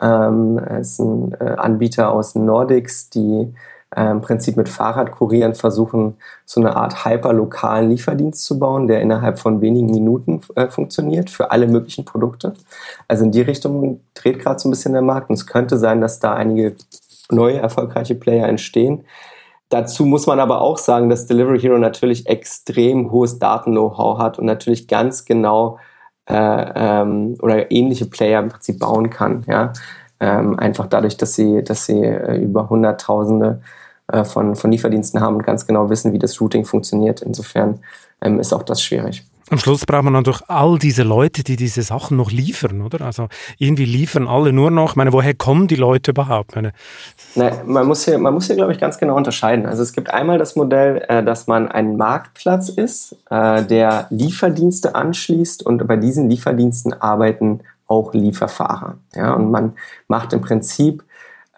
[0.00, 3.54] ähm, ist ein äh, Anbieter aus Nordics, die
[3.94, 9.38] äh, im Prinzip mit Fahrradkurieren versuchen, so eine Art hyperlokalen Lieferdienst zu bauen, der innerhalb
[9.38, 12.54] von wenigen Minuten äh, funktioniert für alle möglichen Produkte.
[13.08, 16.00] Also in die Richtung dreht gerade so ein bisschen der Markt und es könnte sein,
[16.00, 16.74] dass da einige
[17.30, 19.04] neue erfolgreiche Player entstehen.
[19.72, 24.44] Dazu muss man aber auch sagen, dass Delivery Hero natürlich extrem hohes Daten-Know-how hat und
[24.44, 25.78] natürlich ganz genau
[26.28, 26.34] äh,
[26.74, 29.44] ähm, oder ähnliche Player im Prinzip bauen kann.
[29.48, 29.72] Ja?
[30.20, 33.62] Ähm, einfach dadurch, dass sie, dass sie äh, über Hunderttausende
[34.08, 37.22] äh, von, von Lieferdiensten haben und ganz genau wissen, wie das Routing funktioniert.
[37.22, 37.78] Insofern
[38.20, 39.24] ähm, ist auch das schwierig.
[39.52, 43.02] Am Schluss braucht man doch all diese Leute, die diese Sachen noch liefern, oder?
[43.02, 44.92] Also irgendwie liefern alle nur noch.
[44.92, 46.56] Ich meine, woher kommen die Leute überhaupt?
[46.56, 46.72] Meine
[47.34, 49.66] Na, man muss hier, man muss hier, glaube ich, ganz genau unterscheiden.
[49.66, 54.94] Also es gibt einmal das Modell, äh, dass man ein Marktplatz ist, äh, der Lieferdienste
[54.94, 58.96] anschließt und bei diesen Lieferdiensten arbeiten auch Lieferfahrer.
[59.14, 59.74] Ja, und man
[60.08, 61.04] macht im Prinzip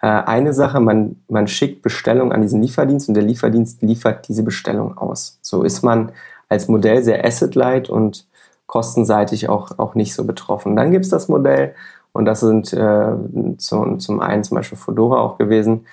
[0.01, 4.43] äh, eine Sache, man, man schickt Bestellung an diesen Lieferdienst und der Lieferdienst liefert diese
[4.43, 5.39] Bestellung aus.
[5.41, 6.11] So ist man
[6.49, 8.27] als Modell sehr asset-light und
[8.67, 10.75] kostenseitig auch, auch nicht so betroffen.
[10.75, 11.75] Dann gibt es das Modell,
[12.15, 13.11] und das sind äh,
[13.57, 15.85] zum, zum einen zum Beispiel Fedora auch gewesen.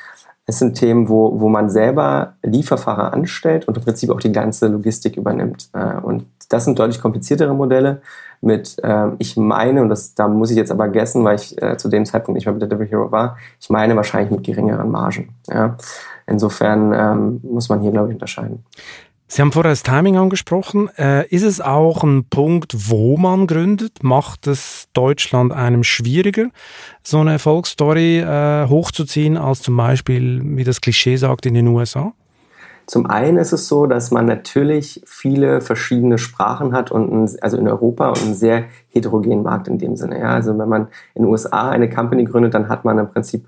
[0.47, 4.69] Es sind Themen, wo, wo man selber Lieferfahrer anstellt und im Prinzip auch die ganze
[4.69, 5.69] Logistik übernimmt.
[5.73, 8.03] Äh, und das sind deutlich kompliziertere Modelle
[8.41, 11.77] mit, äh, ich meine, und das, da muss ich jetzt aber gessen, weil ich äh,
[11.77, 14.93] zu dem Zeitpunkt nicht mehr mit der Delivery Hero war, ich meine wahrscheinlich mit geringeren
[14.93, 15.35] Margen.
[15.49, 15.77] Ja?
[16.29, 18.65] Insofern ähm, muss man hier, glaube ich, unterscheiden.
[19.35, 20.91] Sie haben vorher das Timing angesprochen.
[20.99, 24.03] Äh, ist es auch ein Punkt, wo man gründet?
[24.03, 26.51] Macht es Deutschland einem schwieriger,
[27.03, 32.13] so eine Erfolgsstory äh, hochzuziehen, als zum Beispiel, wie das Klischee sagt, in den USA?
[32.85, 37.57] Zum einen ist es so, dass man natürlich viele verschiedene Sprachen hat und ein, also
[37.57, 40.19] in Europa und einen sehr heterogenen Markt in dem Sinne.
[40.19, 43.47] Ja, also wenn man in den USA eine Company gründet, dann hat man im Prinzip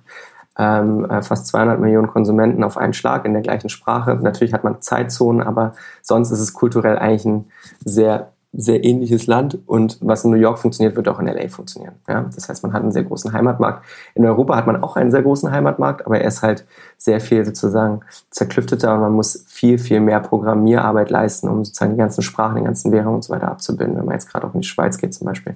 [0.58, 4.18] ähm, äh, fast 200 Millionen Konsumenten auf einen Schlag in der gleichen Sprache.
[4.22, 7.44] Natürlich hat man Zeitzonen, aber sonst ist es kulturell eigentlich ein
[7.84, 11.96] sehr sehr ähnliches Land und was in New York funktioniert, wird auch in LA funktionieren.
[12.08, 12.30] Ja?
[12.34, 13.84] Das heißt, man hat einen sehr großen Heimatmarkt.
[14.14, 16.64] In Europa hat man auch einen sehr großen Heimatmarkt, aber er ist halt
[16.96, 21.98] sehr viel sozusagen zerklüfteter und man muss viel, viel mehr Programmierarbeit leisten, um sozusagen die
[21.98, 24.60] ganzen Sprachen, die ganzen Währungen und so weiter abzubilden, wenn man jetzt gerade auch in
[24.60, 25.54] die Schweiz geht zum Beispiel.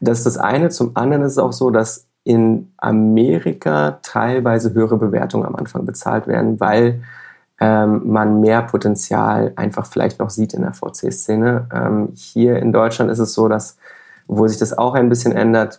[0.00, 0.70] Das ist das eine.
[0.70, 6.26] Zum anderen ist es auch so, dass in Amerika teilweise höhere Bewertungen am Anfang bezahlt
[6.26, 7.00] werden, weil
[7.60, 11.68] ähm, man mehr Potenzial einfach vielleicht noch sieht in der VC-Szene.
[11.72, 13.78] Ähm, hier in Deutschland ist es so, dass,
[14.26, 15.78] obwohl sich das auch ein bisschen ändert,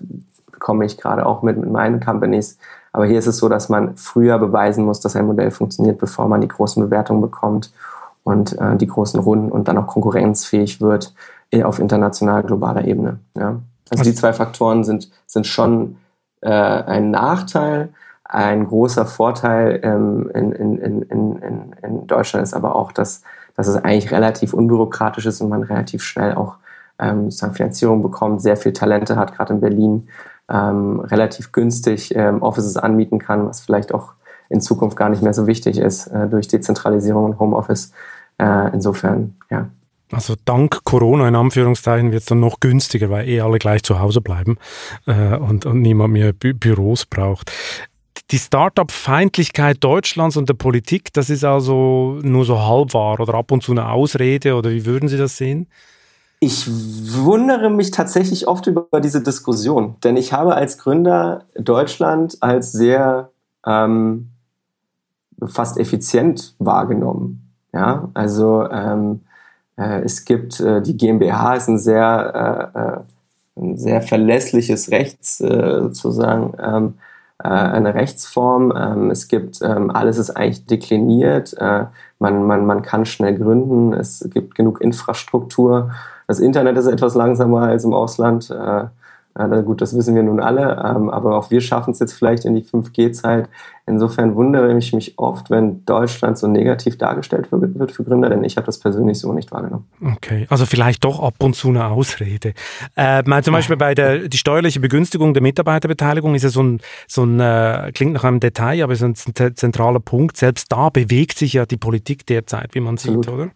[0.50, 2.58] bekomme ich gerade auch mit, mit meinen Companies,
[2.94, 6.30] aber hier ist es so, dass man früher beweisen muss, dass ein Modell funktioniert, bevor
[6.30, 7.74] man die großen Bewertungen bekommt
[8.24, 11.14] und äh, die großen Runden und dann auch konkurrenzfähig wird
[11.52, 13.20] äh, auf international globaler Ebene.
[13.38, 13.60] Ja?
[13.90, 15.98] Also die zwei Faktoren sind, sind schon
[16.42, 17.90] äh, ein Nachteil.
[18.24, 23.22] Ein großer Vorteil ähm, in, in, in, in, Deutschland ist aber auch, dass,
[23.56, 26.58] dass es eigentlich relativ unbürokratisch ist und man relativ schnell auch
[27.00, 30.10] ähm, Finanzierung bekommt, sehr viel Talente hat, gerade in Berlin,
[30.50, 34.14] ähm, relativ günstig ähm, Offices anmieten kann, was vielleicht auch
[34.50, 37.92] in Zukunft gar nicht mehr so wichtig ist äh, durch Dezentralisierung und Homeoffice.
[38.38, 39.68] Äh, insofern, ja.
[40.12, 44.00] Also dank Corona in Anführungszeichen wird es dann noch günstiger, weil eh alle gleich zu
[44.00, 44.58] Hause bleiben
[45.06, 47.52] äh, und, und niemand mehr Bü Büros braucht.
[48.32, 53.52] Die Start-up-Feindlichkeit Deutschlands und der Politik, das ist also nur so halb wahr oder ab
[53.52, 55.68] und zu eine Ausrede oder wie würden Sie das sehen?
[56.40, 62.72] Ich wundere mich tatsächlich oft über diese Diskussion, denn ich habe als Gründer Deutschland als
[62.72, 63.32] sehr
[63.66, 64.30] ähm,
[65.46, 67.54] fast effizient wahrgenommen.
[67.74, 69.27] Ja, also ähm, äh,
[69.78, 73.00] es gibt äh, die GmbH ist ein sehr äh, äh
[73.60, 76.94] ein sehr verlässliches Rechts äh, sozusagen ähm,
[77.44, 78.74] äh, eine Rechtsform.
[78.76, 81.56] Ähm, es gibt, ähm, alles ist eigentlich dekliniert.
[81.58, 81.86] Äh,
[82.20, 83.94] man, man, man kann schnell gründen.
[83.94, 85.92] Es gibt genug Infrastruktur.
[86.28, 88.54] Das Internet ist etwas langsamer als im Ausland.
[89.38, 92.46] Ja, gut, das wissen wir nun alle, ähm, aber auch wir schaffen es jetzt vielleicht
[92.46, 93.50] in die 5G-Zeit.
[93.86, 98.58] Insofern wundere ich mich oft, wenn Deutschland so negativ dargestellt wird für Gründer, denn ich
[98.58, 99.86] habe das persönlich so nicht wahrgenommen.
[100.04, 102.54] Okay, also vielleicht doch ab und zu eine Ausrede.
[102.98, 106.82] Äh, mal zum Beispiel bei der die steuerliche Begünstigung der Mitarbeiterbeteiligung ist ja so ein,
[107.08, 110.36] so ein äh, klingt nach einem Detail, aber ist ein zentraler Punkt.
[110.36, 113.26] Selbst da bewegt sich ja die Politik derzeit, wie man Absolut.
[113.26, 113.50] sieht, oder?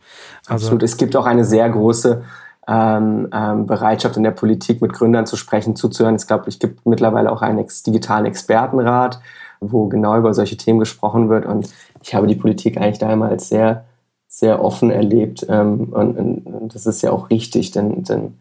[0.46, 0.84] Also Absolut.
[0.84, 2.24] Es gibt auch eine sehr große
[2.67, 6.15] ähm, ähm, Bereitschaft in der Politik mit Gründern zu sprechen, zuzuhören.
[6.15, 9.19] Es glaube, es gibt mittlerweile auch einen ex digitalen Expertenrat,
[9.60, 11.45] wo genau über solche Themen gesprochen wird.
[11.45, 11.69] Und
[12.02, 13.86] ich habe die Politik eigentlich da immer als sehr,
[14.28, 15.45] sehr offen erlebt.
[15.50, 18.36] Ähm, und, und, das ist ja auch richtig, denn, denn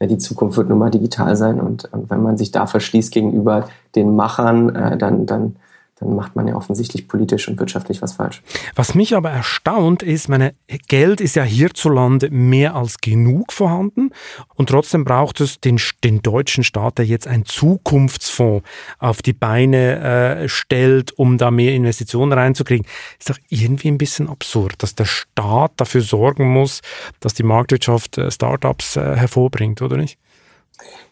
[0.00, 1.60] ja, die Zukunft wird nun mal digital sein.
[1.60, 5.56] Und, und wenn man sich da verschließt gegenüber den Machern, äh, dann, dann
[5.98, 8.42] dann macht man ja offensichtlich politisch und wirtschaftlich was falsch.
[8.74, 10.54] Was mich aber erstaunt ist, meine
[10.88, 14.10] Geld ist ja hierzulande mehr als genug vorhanden
[14.54, 18.66] und trotzdem braucht es den, den deutschen Staat, der jetzt einen Zukunftsfonds
[18.98, 22.86] auf die Beine äh, stellt, um da mehr Investitionen reinzukriegen.
[23.18, 26.82] Ist doch irgendwie ein bisschen absurd, dass der Staat dafür sorgen muss,
[27.20, 30.18] dass die Marktwirtschaft äh, Startups äh, hervorbringt, oder nicht?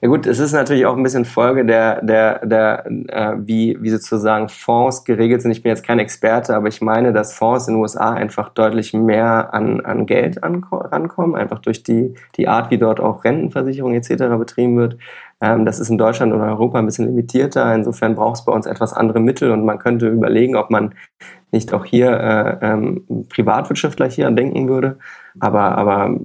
[0.01, 3.91] Ja gut, es ist natürlich auch ein bisschen Folge der, der, der äh, wie, wie
[3.91, 5.51] sozusagen Fonds geregelt sind.
[5.53, 8.93] Ich bin jetzt kein Experte, aber ich meine, dass Fonds in den USA einfach deutlich
[8.93, 14.37] mehr an, an Geld rankommen, einfach durch die, die Art, wie dort auch Rentenversicherung etc.
[14.39, 14.99] betrieben wird.
[15.41, 17.75] Ähm, das ist in Deutschland oder Europa ein bisschen limitierter.
[17.75, 20.95] Insofern braucht es bei uns etwas andere Mittel und man könnte überlegen, ob man
[21.55, 24.99] nicht auch hier äh, ähm, Privatwirtschaftler hier denken würde.
[25.41, 26.21] Aber, aber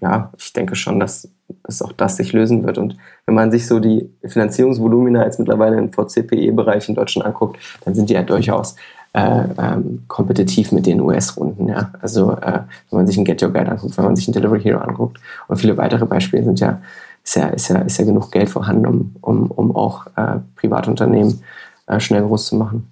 [0.00, 1.28] ja, ich denke schon, dass,
[1.62, 2.78] dass auch das sich lösen wird.
[2.78, 7.94] Und wenn man sich so die Finanzierungsvolumina jetzt mittlerweile im VCPE-Bereich in Deutschland anguckt, dann
[7.94, 8.76] sind die ja durchaus
[9.14, 11.68] äh, ähm, kompetitiv mit den US-Runden.
[11.68, 11.92] Ja?
[12.00, 14.60] Also äh, wenn man sich ein Get Your Guide anguckt, wenn man sich ein Delivery
[14.60, 16.80] Hero anguckt und viele weitere Beispiele sind ja,
[17.22, 21.42] ist ja, ist ja, ist ja genug Geld vorhanden, um, um, um auch äh, Privatunternehmen
[21.86, 22.88] äh, schnell groß zu machen.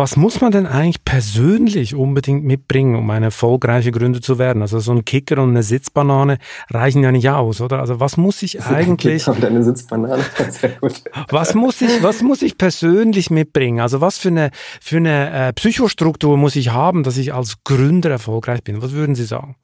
[0.00, 4.62] Was muss man denn eigentlich persönlich unbedingt mitbringen, um ein erfolgreicher Gründer zu werden?
[4.62, 6.38] Also so ein Kicker und eine Sitzbanane
[6.70, 7.80] reichen ja nicht aus, oder?
[7.80, 9.28] Also was muss ich eigentlich...
[9.28, 11.02] und eine Sitzbanane, sehr gut.
[11.28, 13.80] Was muss ich, was muss ich persönlich mitbringen?
[13.80, 18.08] Also was für eine, für eine äh, Psychostruktur muss ich haben, dass ich als Gründer
[18.08, 18.80] erfolgreich bin?
[18.80, 19.56] Was würden Sie sagen?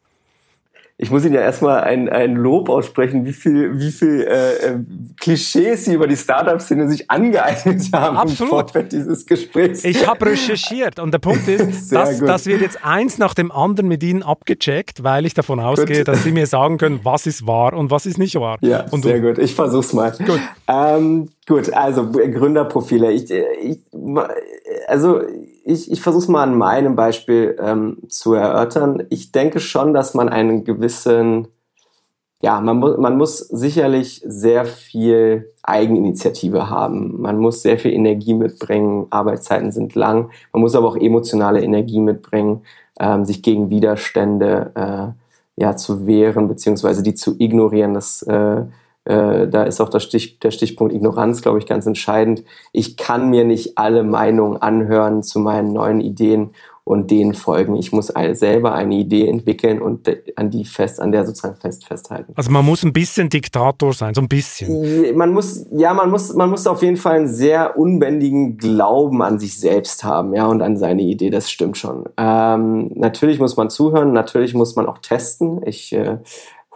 [0.98, 4.78] Ich muss Ihnen ja erstmal ein, ein Lob aussprechen, wie viel, wie viel äh, äh
[5.20, 8.74] Klischees Sie über die Startup-Szene sich angeeignet haben Absolut.
[8.74, 9.84] im dieses Gesprächs.
[9.84, 13.88] Ich habe recherchiert und der Punkt ist, dass, das wird jetzt eins nach dem anderen
[13.88, 16.08] mit Ihnen abgecheckt, weil ich davon ausgehe, gut.
[16.08, 18.56] dass Sie mir sagen können, was ist wahr und was ist nicht wahr.
[18.62, 19.36] Ja, und sehr gut.
[19.36, 20.12] Ich versuch's mal.
[20.12, 20.40] Gut.
[20.66, 23.12] Ähm, gut, also Gründerprofile.
[23.12, 23.80] Ich, ich,
[24.86, 25.20] also
[25.64, 29.04] ich, ich versuche es mal an meinem Beispiel ähm, zu erörtern.
[29.10, 31.48] Ich denke schon, dass man einen gewissen
[32.42, 37.20] ja, man, mu man muss sicherlich sehr viel Eigeninitiative haben.
[37.20, 39.06] Man muss sehr viel Energie mitbringen.
[39.10, 40.30] Arbeitszeiten sind lang.
[40.52, 42.62] Man muss aber auch emotionale Energie mitbringen,
[43.00, 47.94] ähm, sich gegen Widerstände äh, ja, zu wehren, beziehungsweise die zu ignorieren.
[47.94, 48.64] Das, äh,
[49.06, 52.42] äh, da ist auch der, Stich, der Stichpunkt Ignoranz, glaube ich, ganz entscheidend.
[52.72, 56.50] Ich kann mir nicht alle Meinungen anhören zu meinen neuen Ideen
[56.82, 57.74] und denen folgen.
[57.74, 62.32] Ich muss selber eine Idee entwickeln und an die fest, an der sozusagen fest festhalten.
[62.36, 65.16] Also man muss ein bisschen Diktator sein, so ein bisschen.
[65.16, 69.40] Man muss, ja, man muss, man muss auf jeden Fall einen sehr unbändigen Glauben an
[69.40, 71.30] sich selbst haben, ja, und an seine Idee.
[71.30, 72.04] Das stimmt schon.
[72.16, 75.60] Ähm, natürlich muss man zuhören, natürlich muss man auch testen.
[75.66, 76.18] Ich äh,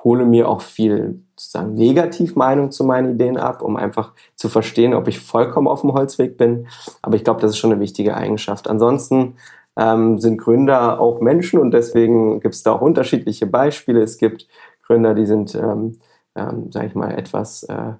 [0.02, 5.08] hole mir auch viel sozusagen Negativmeinung zu meinen Ideen ab, um einfach zu verstehen, ob
[5.08, 6.66] ich vollkommen auf dem Holzweg bin.
[7.00, 8.68] Aber ich glaube, das ist schon eine wichtige Eigenschaft.
[8.68, 9.36] Ansonsten
[9.74, 14.02] ähm, sind Gründer auch Menschen und deswegen gibt es da auch unterschiedliche Beispiele.
[14.02, 14.48] Es gibt
[14.82, 15.98] Gründer, die sind, ähm,
[16.34, 17.92] ähm, sage ich mal, etwas äh,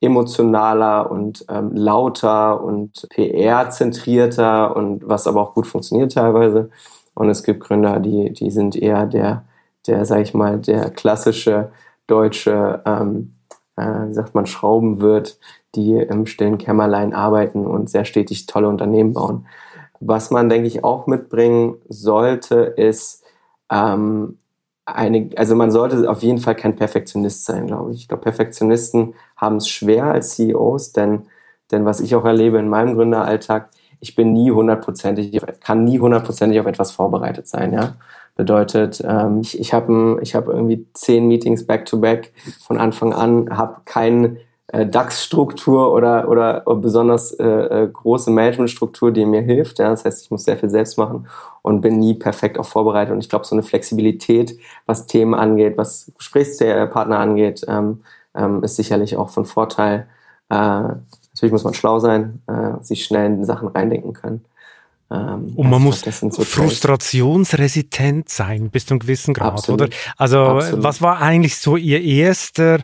[0.00, 6.70] emotionaler und ähm, lauter und PR-zentrierter und was aber auch gut funktioniert teilweise.
[7.14, 9.44] Und es gibt Gründer, die, die sind eher der,
[9.86, 11.70] der, sag ich mal, der klassische
[12.06, 13.34] deutsche, ähm,
[13.76, 15.38] äh, wie sagt man, Schraubenwirt,
[15.74, 19.46] die im stillen Kämmerlein arbeiten und sehr stetig tolle Unternehmen bauen.
[20.00, 23.24] Was man, denke ich, auch mitbringen sollte, ist
[23.70, 24.38] ähm,
[24.86, 28.02] eine, also man sollte auf jeden Fall kein Perfektionist sein, glaube ich.
[28.02, 31.26] Ich glaube, Perfektionisten haben es schwer als CEOs, denn,
[31.70, 36.60] denn was ich auch erlebe in meinem Gründeralltag, ich bin nie hundertprozentig, kann nie hundertprozentig
[36.60, 37.94] auf etwas vorbereitet sein, ja.
[38.36, 43.56] Bedeutet, ähm, ich, ich habe ich hab irgendwie zehn Meetings back-to-back -back von Anfang an,
[43.56, 49.78] habe keinen äh, DAX-Struktur oder, oder besonders äh, äh, große Management-Struktur, die mir hilft.
[49.78, 49.90] Ja?
[49.90, 51.28] Das heißt, ich muss sehr viel selbst machen
[51.62, 53.12] und bin nie perfekt auf vorbereitet.
[53.12, 58.02] Und ich glaube, so eine Flexibilität, was Themen angeht, was Gesprächspartner angeht, ähm,
[58.34, 60.08] ähm, ist sicherlich auch von Vorteil.
[60.50, 64.44] Äh, natürlich muss man schlau sein, äh, sich schnell in Sachen reindenken können.
[65.10, 69.82] Ähm, und man muss frustrationsresistent sein bis zu einem gewissen Grad, Absolut.
[69.82, 69.90] oder?
[70.16, 70.82] Also Absolut.
[70.82, 72.80] was war eigentlich so Ihr erster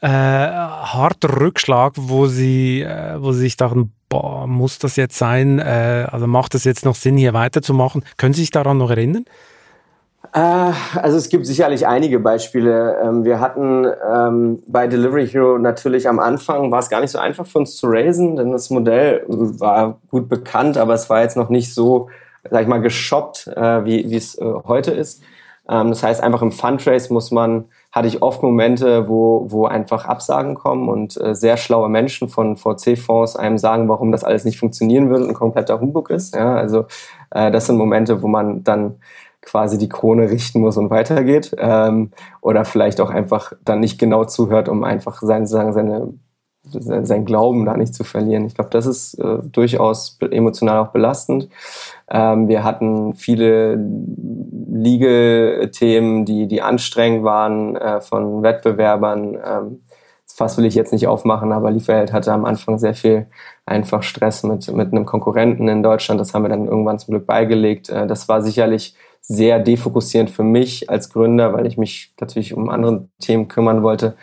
[0.00, 5.58] äh, harter Rückschlag, wo sie, äh, wo sie sich dachten, boah, muss das jetzt sein?
[5.58, 8.04] Äh, also macht es jetzt noch Sinn, hier weiterzumachen?
[8.16, 9.24] Können Sie sich daran noch erinnern?
[10.32, 12.98] Äh, also es gibt sicherlich einige Beispiele.
[13.02, 17.18] Ähm, wir hatten ähm, bei Delivery Hero natürlich am Anfang war es gar nicht so
[17.18, 21.36] einfach für uns zu raisen, denn das Modell war gut bekannt, aber es war jetzt
[21.36, 22.08] noch nicht so,
[22.50, 25.22] sag ich mal, geshoppt, äh, wie wie es heute ist.
[25.68, 30.04] Ähm, das heißt, einfach im Fundraise muss man hatte ich oft Momente, wo, wo einfach
[30.04, 34.58] Absagen kommen und äh, sehr schlaue Menschen von VC-Fonds einem sagen, warum das alles nicht
[34.58, 36.34] funktionieren würde und ein kompletter Humbug ist.
[36.34, 36.84] Ja, also
[37.30, 38.96] äh, das sind Momente, wo man dann
[39.46, 42.10] quasi die Krone richten muss und weitergeht ähm,
[42.42, 46.12] oder vielleicht auch einfach dann nicht genau zuhört, um einfach sein, sagen, seine
[46.68, 48.44] sein Glauben da nicht zu verlieren.
[48.44, 51.48] Ich glaube, das ist äh, durchaus emotional auch belastend.
[52.10, 53.76] Ähm, wir hatten viele
[54.72, 59.38] Legal-Themen, die, die anstrengend waren äh, von Wettbewerbern.
[59.44, 59.82] Ähm,
[60.26, 63.26] Fass will ich jetzt nicht aufmachen, aber Lieferheld hatte am Anfang sehr viel
[63.64, 66.20] einfach Stress mit, mit einem Konkurrenten in Deutschland.
[66.20, 67.88] Das haben wir dann irgendwann zum Glück beigelegt.
[67.88, 68.96] Äh, das war sicherlich
[69.28, 74.16] sehr defokussierend für mich als Gründer, weil ich mich natürlich um andere Themen kümmern wollte.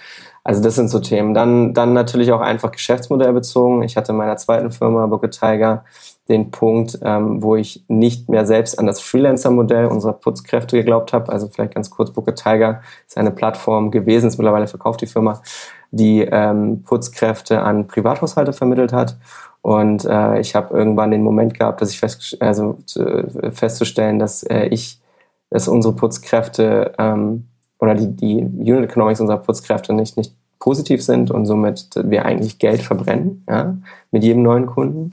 [0.46, 1.34] Also das sind so Themen.
[1.34, 3.84] Dann, dann natürlich auch einfach geschäftsmodellbezogen.
[3.84, 5.86] Ich hatte in meiner zweiten Firma Booker Tiger
[6.30, 11.32] den Punkt, ähm, wo ich nicht mehr selbst an das Freelancer-Modell unserer Putzkräfte geglaubt habe.
[11.32, 15.42] Also vielleicht ganz kurz, Booker Tiger ist eine Plattform gewesen, ist mittlerweile verkauft die Firma,
[15.92, 19.18] die ähm, Putzkräfte an Privathaushalte vermittelt hat.
[19.64, 24.44] Und äh, ich habe irgendwann den Moment gehabt, dass ich fest, also äh, festzustellen, dass
[24.44, 25.00] äh, ich,
[25.50, 27.48] dass unsere Putzkräfte ähm,
[27.80, 32.60] oder die, die Unit Economics unserer Putzkräfte nicht, nicht positiv sind und somit wir eigentlich
[32.60, 33.78] Geld verbrennen ja,
[34.12, 35.12] mit jedem neuen Kunden.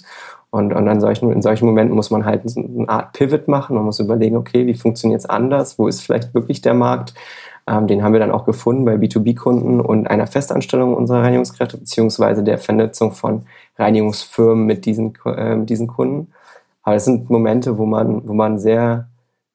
[0.51, 3.77] Und, und an solchen, in solchen Momenten muss man halt eine Art Pivot machen.
[3.77, 5.79] Man muss überlegen, okay, wie funktioniert es anders?
[5.79, 7.15] Wo ist vielleicht wirklich der Markt?
[7.69, 12.43] Ähm, den haben wir dann auch gefunden bei B2B-Kunden und einer Festanstellung unserer Reinigungskräfte, beziehungsweise
[12.43, 13.47] der Vernetzung von
[13.81, 16.33] Reinigungsfirmen mit diesen, äh, diesen Kunden.
[16.83, 19.11] Aber es sind Momente, wo man, wo man sehr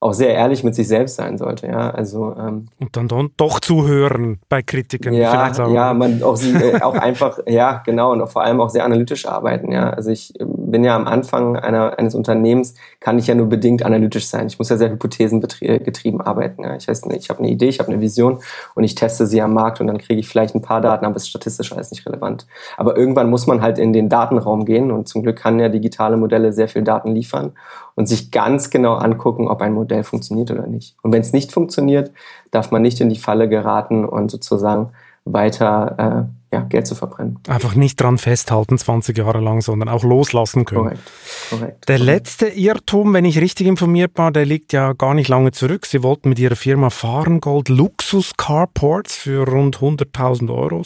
[0.06, 1.68] auch sehr ehrlich mit sich selbst sein sollte.
[1.68, 5.14] Ja, also ähm, und dann, dann doch zuhören bei Kritikern.
[5.14, 8.86] Ja, ja, man auch sie äh, auch einfach ja genau und vor allem auch sehr
[8.86, 9.72] analytisch arbeiten.
[9.72, 13.48] Ja, also ich ähm, bin ja am Anfang einer, eines Unternehmens, kann ich ja nur
[13.48, 14.48] bedingt analytisch sein.
[14.48, 16.64] Ich muss ja sehr hypothesengetrieben arbeiten.
[16.64, 16.76] Ja.
[16.76, 18.40] Ich, nicht, ich habe eine Idee, ich habe eine Vision
[18.76, 21.16] und ich teste sie am Markt und dann kriege ich vielleicht ein paar Daten, aber
[21.16, 22.48] es ist statistisch alles nicht relevant.
[22.78, 26.18] Aber irgendwann muss man halt in den Datenraum gehen und zum Glück kann ja digitale
[26.18, 27.54] Modelle sehr viel Daten liefern
[27.96, 30.96] und sich ganz genau angucken, ob ein Modell funktioniert oder nicht.
[31.02, 32.12] Und wenn es nicht funktioniert,
[32.52, 34.92] darf man nicht in die Falle geraten und sozusagen
[35.26, 37.38] weiter äh, ja, Geld zu verbrennen.
[37.48, 40.84] Einfach nicht dran festhalten 20 Jahre lang, sondern auch loslassen können.
[40.84, 41.02] Korrekt.
[41.50, 41.90] Korrekt.
[41.90, 45.86] Der letzte Irrtum, wenn ich richtig informiert war, der liegt ja gar nicht lange zurück.
[45.86, 50.84] Sie wollten mit Ihrer Firma Fahrengold Luxus Carports für rund 100.000 Euro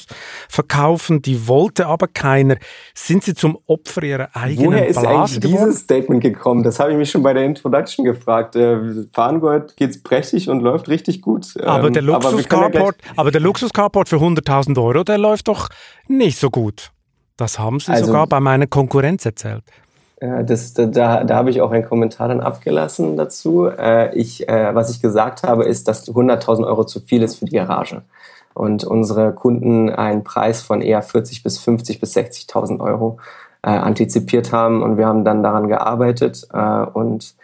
[0.47, 1.21] verkaufen.
[1.21, 2.57] Die wollte aber keiner.
[2.95, 5.65] Sind Sie zum Opfer Ihrer eigenen Woher ist Blase eigentlich geworden?
[5.67, 6.63] dieses Statement gekommen?
[6.63, 8.55] Das habe ich mich schon bei der Introduction gefragt.
[8.55, 8.77] Äh,
[9.13, 11.53] Fahrengold geht's prächtig und läuft richtig gut.
[11.63, 15.03] Aber Ähm, der wir Luxus können ja Carport, aber der Luxus Carport für 100.000 Euro,
[15.03, 15.58] der läuft doch
[16.07, 16.91] nicht so gut.
[17.37, 19.63] Das haben Sie Also- sogar bei meiner Konkurrenz erzählt.
[20.21, 23.67] Ja, das, da, da, da habe ich auch einen Kommentar dann abgelassen dazu.
[23.67, 27.45] Äh, ich, äh, was ich gesagt habe, ist, dass 100.000 Euro zu viel ist für
[27.45, 28.01] die Garage.
[28.53, 33.17] Und unsere Kunden einen Preis von eher 40 bis 50 bis 60.000 Euro
[33.61, 34.83] äh, antizipiert haben.
[34.83, 37.35] Und wir haben dann daran gearbeitet äh, und,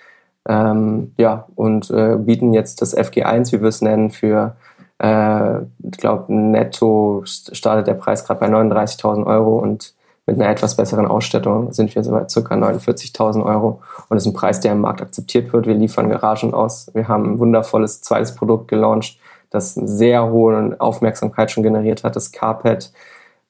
[0.50, 4.58] ähm, ja, und äh, bieten jetzt das FG1, wie wir es nennen, für
[5.00, 9.94] äh, ich glaube, netto startet der Preis gerade bei 39.000 Euro und
[10.28, 12.56] mit einer etwas besseren Ausstattung sind wir so bei ca.
[12.56, 13.82] 49.000 Euro.
[14.10, 15.68] Und ist ein Preis, der im Markt akzeptiert wird.
[15.68, 16.90] Wir liefern Garagen aus.
[16.94, 19.20] Wir haben ein wundervolles zweites Produkt gelauncht,
[19.52, 22.92] das eine sehr hohe Aufmerksamkeit schon generiert hat, das Carpet,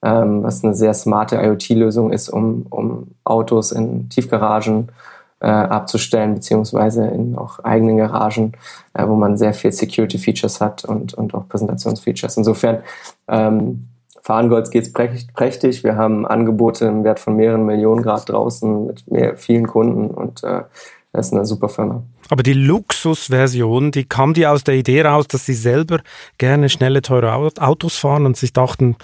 [0.04, 4.92] ähm, was eine sehr smarte IoT-Lösung ist, um, um Autos in Tiefgaragen äh,
[5.46, 8.54] abzustellen, beziehungsweise in auch eigenen Garagen,
[8.94, 12.38] äh, wo man sehr viel Security-Features hat und, und auch Präsentationsfeatures.
[12.38, 12.80] Insofern,
[13.28, 13.88] ähm,
[14.22, 15.84] Fahrengolds geht es prächtig.
[15.84, 20.44] Wir haben Angebote im Wert von mehreren Millionen Grad draußen mit mehr, vielen Kunden und
[20.44, 20.64] äh,
[21.12, 22.04] das ist eine super Firma.
[22.30, 26.00] Aber die Luxusversion, die kam die aus der Idee raus, dass Sie selber
[26.40, 28.96] gerne schnelle, teure Au- Autos fahren und sich dachten,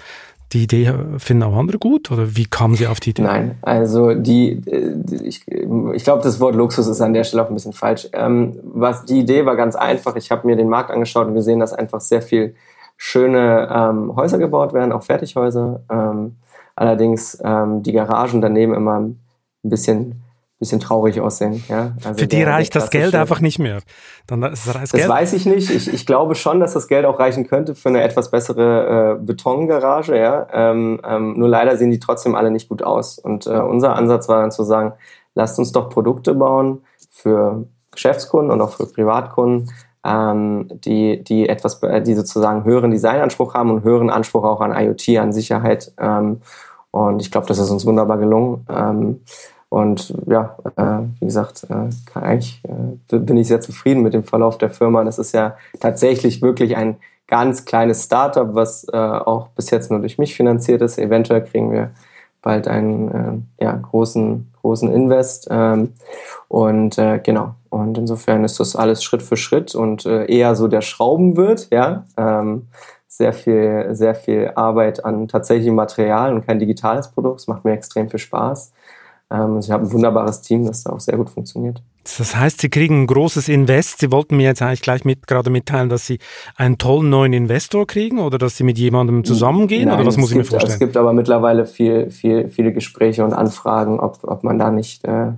[0.52, 2.10] die Idee finden auch andere gut?
[2.10, 3.22] Oder wie kamen Sie auf die Idee?
[3.22, 7.48] Nein, also die, äh, ich, ich glaube, das Wort Luxus ist an der Stelle auch
[7.48, 8.08] ein bisschen falsch.
[8.12, 10.16] Ähm, was die Idee war ganz einfach.
[10.16, 12.54] Ich habe mir den Markt angeschaut und gesehen, dass einfach sehr viel
[12.96, 15.82] schöne ähm, Häuser gebaut werden, auch Fertighäuser.
[15.90, 16.36] Ähm,
[16.76, 19.20] allerdings ähm, die Garagen daneben immer ein
[19.62, 20.21] bisschen,
[20.62, 21.62] bisschen traurig aussehen.
[21.68, 21.92] Ja?
[22.04, 23.80] Also Für die reicht das Geld einfach nicht mehr.
[24.26, 25.08] Dann ist das das Geld.
[25.08, 25.70] weiß ich nicht.
[25.70, 29.24] Ich, ich glaube schon, dass das Geld auch reichen könnte für eine etwas bessere äh,
[29.24, 30.16] Betongarage.
[30.16, 30.46] Ja?
[30.52, 33.18] Ähm, ähm, nur leider sehen die trotzdem alle nicht gut aus.
[33.18, 34.92] Und äh, unser Ansatz war dann zu sagen,
[35.34, 39.70] lasst uns doch Produkte bauen für Geschäftskunden und auch für Privatkunden,
[40.04, 44.72] ähm, die, die etwas, äh, die sozusagen höheren Designanspruch haben und höheren Anspruch auch an
[44.72, 45.92] IoT, an Sicherheit.
[45.98, 46.40] Ähm,
[46.92, 48.66] und ich glaube, das ist uns wunderbar gelungen.
[48.68, 49.20] Ähm,
[49.72, 54.58] und ja, äh, wie gesagt, äh, eigentlich äh, bin ich sehr zufrieden mit dem Verlauf
[54.58, 55.02] der Firma.
[55.02, 56.96] Das ist ja tatsächlich wirklich ein
[57.26, 60.98] ganz kleines Startup, was äh, auch bis jetzt nur durch mich finanziert ist.
[60.98, 61.92] Eventuell kriegen wir
[62.42, 65.48] bald einen äh, ja, großen, großen Invest.
[65.50, 65.94] Ähm,
[66.48, 67.54] und äh, genau.
[67.70, 72.04] Und insofern ist das alles Schritt für Schritt und äh, eher so der Schraubenwirt, ja.
[72.18, 72.66] Ähm,
[73.08, 77.40] sehr viel, sehr viel Arbeit an tatsächlichem Material und kein digitales Produkt.
[77.40, 78.72] Es macht mir extrem viel Spaß.
[79.32, 81.82] Ähm, ich habe ein wunderbares Team, das da auch sehr gut funktioniert.
[82.18, 84.00] Das heißt, Sie kriegen ein großes Invest.
[84.00, 86.18] Sie wollten mir jetzt eigentlich gleich mit, gerade mitteilen, dass Sie
[86.56, 90.30] einen tollen neuen Investor kriegen oder dass Sie mit jemandem zusammengehen Nein, oder was muss
[90.30, 90.80] ich mir gibt, Es vorstellen?
[90.80, 95.32] gibt aber mittlerweile viel, viel, viele Gespräche und Anfragen, ob, ob man da nicht, äh,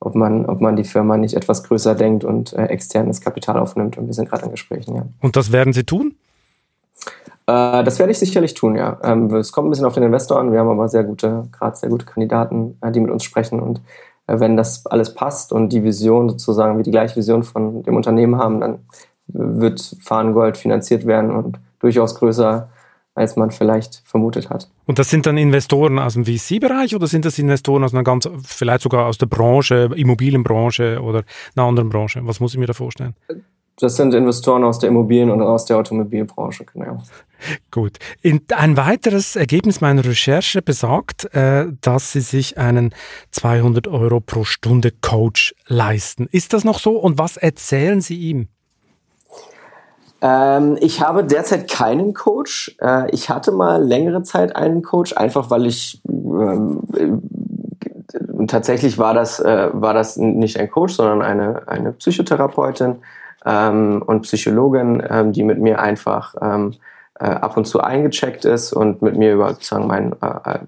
[0.00, 3.96] ob man, ob man die Firma nicht etwas größer denkt und äh, externes Kapital aufnimmt.
[3.96, 5.06] Und wir sind gerade in Gesprächen, ja.
[5.20, 6.16] Und das werden Sie tun?
[7.46, 8.98] Äh, das werde ich sicherlich tun, ja.
[9.02, 10.52] Ähm, es kommt ein bisschen auf den Investor an.
[10.52, 13.60] Wir haben aber sehr gute, gerade sehr gute Kandidaten, äh, die mit uns sprechen.
[13.60, 13.80] Und
[14.26, 17.96] äh, wenn das alles passt und die Vision sozusagen, wir die gleiche Vision von dem
[17.96, 18.80] Unternehmen haben, dann
[19.26, 22.68] wird Fahrengold finanziert werden und durchaus größer,
[23.14, 24.70] als man vielleicht vermutet hat.
[24.86, 28.28] Und das sind dann Investoren aus dem VC-Bereich oder sind das Investoren aus einer ganz,
[28.44, 31.24] vielleicht sogar aus der Branche, Immobilienbranche oder
[31.56, 32.20] einer anderen Branche?
[32.24, 33.14] Was muss ich mir da vorstellen?
[33.78, 36.98] Das sind Investoren aus der Immobilien- und aus der Automobilbranche, genau.
[37.70, 37.98] Gut.
[38.20, 42.94] In, ein weiteres Ergebnis meiner Recherche besagt, äh, dass Sie sich einen
[43.30, 46.28] 200 Euro pro Stunde Coach leisten.
[46.30, 46.92] Ist das noch so?
[46.98, 48.48] Und was erzählen Sie ihm?
[50.20, 52.76] Ähm, ich habe derzeit keinen Coach.
[52.80, 59.14] Äh, ich hatte mal längere Zeit einen Coach, einfach weil ich ähm, äh, tatsächlich war
[59.14, 62.98] das, äh, war das nicht ein Coach, sondern eine, eine Psychotherapeutin
[63.44, 66.74] ähm, und Psychologin, ähm, die mit mir einfach ähm,
[67.18, 70.58] äh, ab und zu eingecheckt ist und mit mir über sozusagen meinen äh,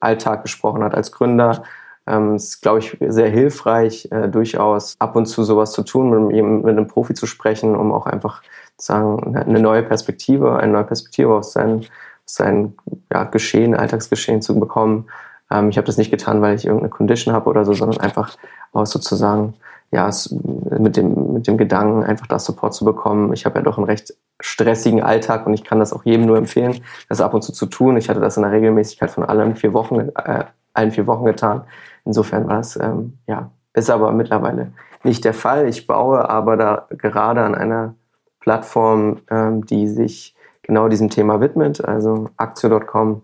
[0.00, 1.62] Alltag gesprochen hat als Gründer,
[2.08, 6.44] Ähm, ist, glaube ich, sehr hilfreich, äh, durchaus ab und zu sowas zu tun, mit,
[6.62, 8.42] mit einem Profi zu sprechen, um auch einfach
[8.76, 11.84] sagen, eine neue Perspektive, eine neue Perspektive auf sein,
[12.24, 12.74] sein
[13.12, 15.06] ja, Geschehen, Alltagsgeschehen zu bekommen.
[15.50, 18.36] Ähm, ich habe das nicht getan, weil ich irgendeine Condition habe oder so, sondern einfach
[18.72, 19.54] aus sozusagen
[19.90, 20.10] ja,
[20.78, 23.32] mit dem, mit dem Gedanken, einfach da Support zu bekommen.
[23.32, 26.36] Ich habe ja doch einen recht stressigen Alltag und ich kann das auch jedem nur
[26.36, 27.96] empfehlen, das ab und zu zu tun.
[27.96, 31.62] Ich hatte das in der Regelmäßigkeit von allen vier Wochen, äh, allen vier Wochen getan.
[32.04, 34.72] Insofern war es, ähm, ja, ist aber mittlerweile
[35.02, 35.68] nicht der Fall.
[35.68, 37.94] Ich baue aber da gerade an einer
[38.40, 41.84] Plattform, ähm, die sich genau diesem Thema widmet.
[41.84, 43.22] Also Aktio.com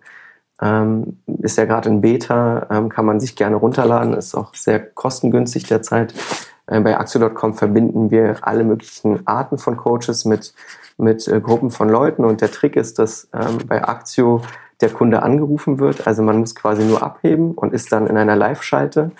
[0.60, 4.80] ähm, ist ja gerade in Beta, ähm, kann man sich gerne runterladen, ist auch sehr
[4.80, 6.14] kostengünstig derzeit.
[6.66, 10.54] Äh, bei Axio.com verbinden wir alle möglichen Arten von Coaches mit,
[10.96, 14.42] mit äh, Gruppen von Leuten und der Trick ist, dass ähm, bei Axio
[14.80, 16.06] der Kunde angerufen wird.
[16.06, 19.12] Also man muss quasi nur abheben und ist dann in einer Live-Schalte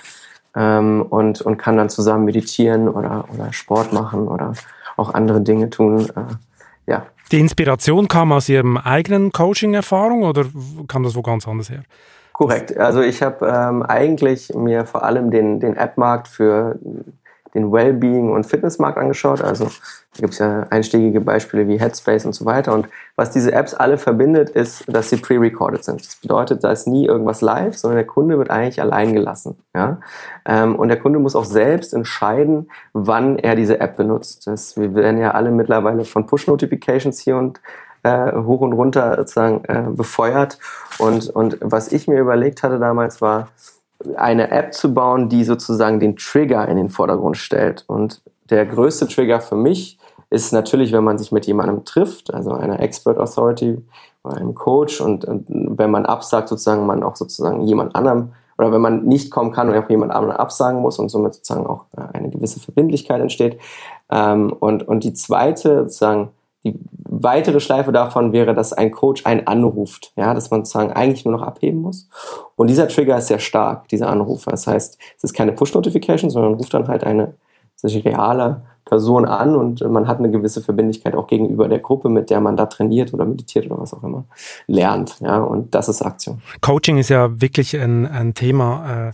[0.56, 4.52] ähm, und, und kann dann zusammen meditieren oder, oder Sport machen oder
[4.96, 6.08] auch andere Dinge tun.
[6.10, 7.06] Äh, ja.
[7.30, 10.44] Die Inspiration kam aus Ihrem eigenen Coaching-Erfahrung oder
[10.88, 11.82] kam das wo ganz anders her?
[12.32, 12.76] Korrekt.
[12.76, 16.78] Also ich habe ähm, eigentlich mir vor allem den, den App-Markt für
[17.54, 19.42] den Wellbeing und Fitnessmarkt angeschaut.
[19.42, 22.72] Also da gibt es ja einstiegige Beispiele wie Headspace und so weiter.
[22.72, 26.00] Und was diese Apps alle verbindet, ist, dass sie pre-recorded sind.
[26.00, 29.56] Das bedeutet, da ist nie irgendwas live, sondern der Kunde wird eigentlich allein gelassen.
[29.74, 30.00] Ja?
[30.46, 34.46] Ähm, und der Kunde muss auch selbst entscheiden, wann er diese App benutzt.
[34.46, 37.60] Das, wir werden ja alle mittlerweile von Push-Notifications hier und
[38.02, 40.58] äh, hoch und runter sozusagen äh, befeuert.
[40.98, 43.48] Und, und was ich mir überlegt hatte damals war,
[44.16, 47.84] eine App zu bauen, die sozusagen den Trigger in den Vordergrund stellt.
[47.86, 49.98] Und der größte Trigger für mich
[50.30, 53.84] ist natürlich, wenn man sich mit jemandem trifft, also einer Expert Authority
[54.24, 58.72] oder einem Coach und, und wenn man absagt, sozusagen man auch sozusagen jemand anderem oder
[58.72, 61.84] wenn man nicht kommen kann und auch jemand anderem absagen muss und somit sozusagen auch
[61.96, 63.58] äh, eine gewisse Verbindlichkeit entsteht.
[64.10, 66.30] Ähm, und, und die zweite sozusagen
[66.64, 71.24] die weitere Schleife davon wäre, dass ein Coach einen anruft, ja, dass man sozusagen eigentlich
[71.24, 72.08] nur noch abheben muss.
[72.56, 74.50] Und dieser Trigger ist sehr stark, dieser Anrufer.
[74.50, 77.34] Das heißt, es ist keine Push-Notification, sondern ruft dann halt eine
[77.74, 82.28] sich reale Person an und man hat eine gewisse Verbindlichkeit auch gegenüber der Gruppe, mit
[82.28, 84.24] der man da trainiert oder meditiert oder was auch immer
[84.66, 85.18] lernt.
[85.20, 86.42] Ja, und das ist Aktion.
[86.60, 89.12] Coaching ist ja wirklich ein, ein Thema, äh,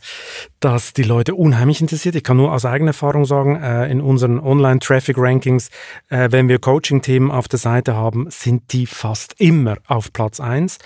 [0.58, 2.16] das die Leute unheimlich interessiert.
[2.16, 5.70] Ich kann nur aus eigener Erfahrung sagen, äh, in unseren Online-Traffic-Rankings,
[6.08, 10.78] äh, wenn wir Coaching-Themen auf der Seite haben, sind die fast immer auf Platz eins.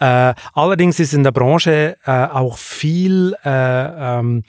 [0.00, 4.44] Äh, allerdings ist in der Branche äh, auch viel, äh, ähm,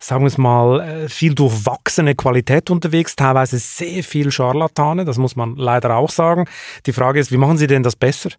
[0.00, 5.36] sagen wir es mal, äh, viel durchwachsene Qualität unterwegs teilweise sehr viel Scharlatane, das muss
[5.36, 6.46] man leider auch sagen.
[6.86, 8.30] Die Frage ist, wie machen Sie denn das besser?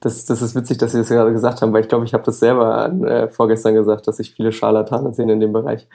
[0.00, 2.22] Das, das ist witzig, dass Sie das gerade gesagt haben, weil ich glaube, ich habe
[2.22, 5.88] das selber äh, vorgestern gesagt, dass ich viele Scharlatane sehe in dem Bereich.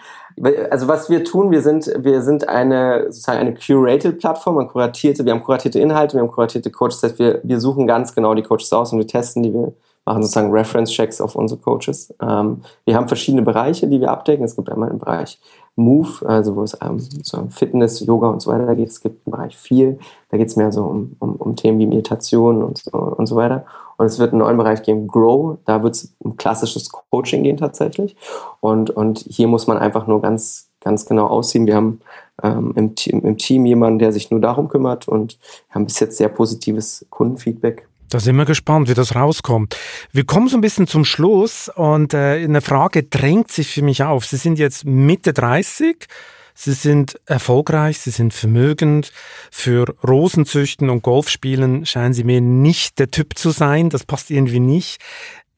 [0.72, 5.24] Also was wir tun, wir sind, wir sind eine sozusagen eine curated Plattform, eine kuratierte,
[5.24, 8.42] wir haben kuratierte Inhalte, wir haben kuratierte Coaches, das wir, wir suchen ganz genau die
[8.42, 9.72] Coaches aus und wir testen die, wir
[10.06, 12.12] machen sozusagen Reference-Checks auf unsere Coaches.
[12.22, 14.44] Ähm, wir haben verschiedene Bereiche, die wir abdecken.
[14.44, 15.40] Es gibt einmal einen Bereich
[15.76, 18.90] Move, also wo es ähm, so um Fitness, Yoga und so weiter geht.
[18.90, 20.00] Es gibt einen Bereich viel,
[20.30, 23.36] da geht es mehr so um, um, um, Themen wie Meditation und so, und so
[23.36, 23.66] weiter.
[23.98, 27.58] Und es wird einen neuen Bereich geben, Grow, da wird es um klassisches Coaching gehen
[27.58, 28.16] tatsächlich.
[28.60, 31.68] Und, und hier muss man einfach nur ganz, ganz genau aussehen.
[31.68, 32.02] Wir haben
[32.44, 36.18] ähm, im, Team, im Team jemanden, der sich nur darum kümmert und haben bis jetzt
[36.18, 39.78] sehr positives Kundenfeedback da sind wir gespannt, wie das rauskommt.
[40.12, 44.04] Wir kommen so ein bisschen zum Schluss und äh, eine Frage drängt sich für mich
[44.04, 44.26] auf.
[44.26, 46.08] Sie sind jetzt Mitte 30.
[46.54, 49.14] Sie sind erfolgreich, sie sind vermögend.
[49.50, 53.90] Für Rosenzüchten und Golfspielen scheinen sie mir nicht der Typ zu sein.
[53.90, 55.02] Das passt irgendwie nicht.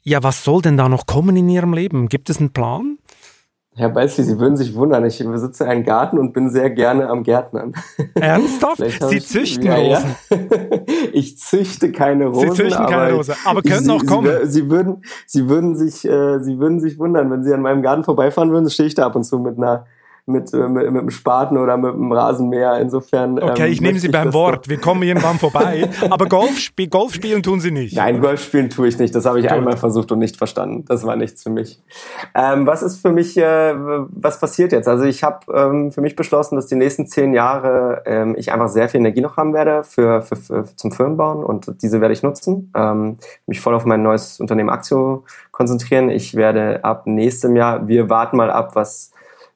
[0.03, 2.07] Ja, was soll denn da noch kommen in Ihrem Leben?
[2.07, 2.99] Gibt es einen Plan?
[3.75, 7.23] Herr Beisli, Sie würden sich wundern, ich besitze einen Garten und bin sehr gerne am
[7.23, 7.73] Gärtnern.
[8.13, 8.83] Ernsthaft?
[9.09, 10.15] Sie züchten ja, Rosen?
[10.29, 10.37] Ja.
[11.13, 12.51] Ich züchte keine Rosen.
[12.51, 14.31] Sie züchten keine Rosen, aber können auch kommen.
[14.43, 17.81] Sie, Sie, würden, Sie, würden sich, äh, Sie würden sich wundern, wenn Sie an meinem
[17.81, 19.85] Garten vorbeifahren würden, stehe ich da ab und zu mit einer
[20.25, 22.79] mit, äh, mit, mit dem Spaten oder mit dem Rasenmäher.
[22.79, 23.41] Insofern.
[23.41, 24.69] Okay, ähm, ich nehme Sie beim Wort.
[24.69, 25.89] Wir kommen irgendwann vorbei.
[26.09, 27.95] Aber Golf, spiel, Golf spielen tun Sie nicht.
[27.95, 29.13] Nein, Golf spielen tue ich nicht.
[29.13, 29.53] Das habe ich Gut.
[29.53, 30.85] einmal versucht und nicht verstanden.
[30.87, 31.81] Das war nichts für mich.
[32.35, 34.87] Ähm, was ist für mich, äh, was passiert jetzt?
[34.87, 38.69] Also ich habe ähm, für mich beschlossen, dass die nächsten zehn Jahre ähm, ich einfach
[38.69, 42.23] sehr viel Energie noch haben werde für, für, für zum Firmenbauen und diese werde ich
[42.23, 42.71] nutzen.
[42.75, 43.17] Ähm,
[43.47, 46.09] mich voll auf mein neues Unternehmen Aktio konzentrieren.
[46.09, 49.12] Ich werde ab nächstem Jahr, wir warten mal ab, was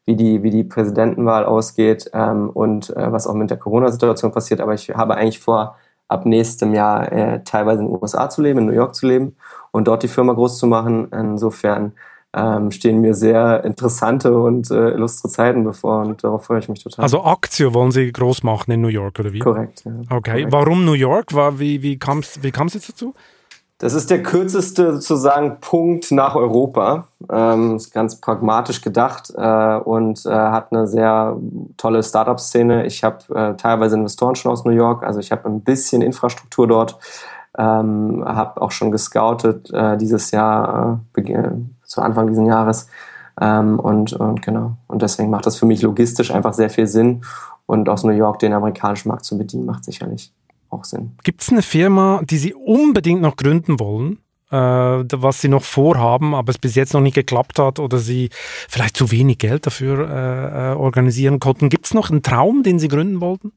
[0.08, 4.62] wie die, wie die Präsidentenwahl ausgeht ähm, und äh, was auch mit der Corona-Situation passiert.
[4.62, 5.76] Aber ich habe eigentlich vor,
[6.08, 9.36] ab nächstem Jahr äh, teilweise in den USA zu leben, in New York zu leben
[9.72, 11.10] und dort die Firma groß zu machen.
[11.12, 11.92] Insofern
[12.34, 16.82] ähm, stehen mir sehr interessante und äh, illustre Zeiten bevor und darauf freue ich mich
[16.82, 17.04] total.
[17.04, 19.40] Also Aktio wollen Sie groß machen in New York oder wie?
[19.40, 19.84] Korrekt.
[19.86, 19.92] Ja.
[20.10, 20.52] Okay, Korrekt.
[20.54, 21.34] warum New York?
[21.34, 23.14] War, wie wie kam es wie kam's jetzt dazu?
[23.80, 27.08] Das ist der kürzeste sozusagen Punkt nach Europa.
[27.32, 31.38] Ähm, ist ganz pragmatisch gedacht äh, und äh, hat eine sehr
[31.78, 32.88] tolle Startup-Szene.
[32.88, 36.68] Ich habe äh, teilweise Investoren schon aus New York, also ich habe ein bisschen Infrastruktur
[36.68, 36.98] dort,
[37.56, 41.50] ähm, habe auch schon gescoutet äh, dieses Jahr, äh,
[41.84, 42.88] zu Anfang dieses Jahres.
[43.40, 44.78] Ähm, und, und genau.
[44.88, 47.22] Und deswegen macht das für mich logistisch einfach sehr viel Sinn.
[47.68, 50.34] Und aus New York den amerikanischen Markt zu bedienen, macht sicherlich
[50.70, 51.14] auch Sinn.
[51.24, 54.20] Gibt es eine Firma, die Sie unbedingt noch gründen wollen?
[54.50, 58.30] Äh, was sie noch vorhaben, aber es bis jetzt noch nicht geklappt hat oder sie
[58.70, 61.68] vielleicht zu wenig Geld dafür äh, äh organisieren konnten.
[61.68, 63.52] Gibt es noch einen Traum, den Sie gründen wollten?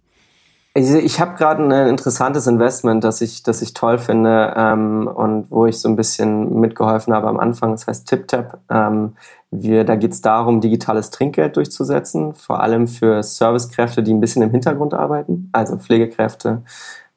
[0.74, 5.50] Ich, ich habe gerade ein interessantes Investment, das ich, das ich toll finde ähm, und
[5.50, 7.72] wo ich so ein bisschen mitgeholfen habe am Anfang.
[7.72, 8.58] Das heißt TipTap.
[8.70, 9.16] Ähm,
[9.50, 14.42] wir, da geht es darum, digitales Trinkgeld durchzusetzen, vor allem für Servicekräfte, die ein bisschen
[14.42, 16.62] im Hintergrund arbeiten, also Pflegekräfte,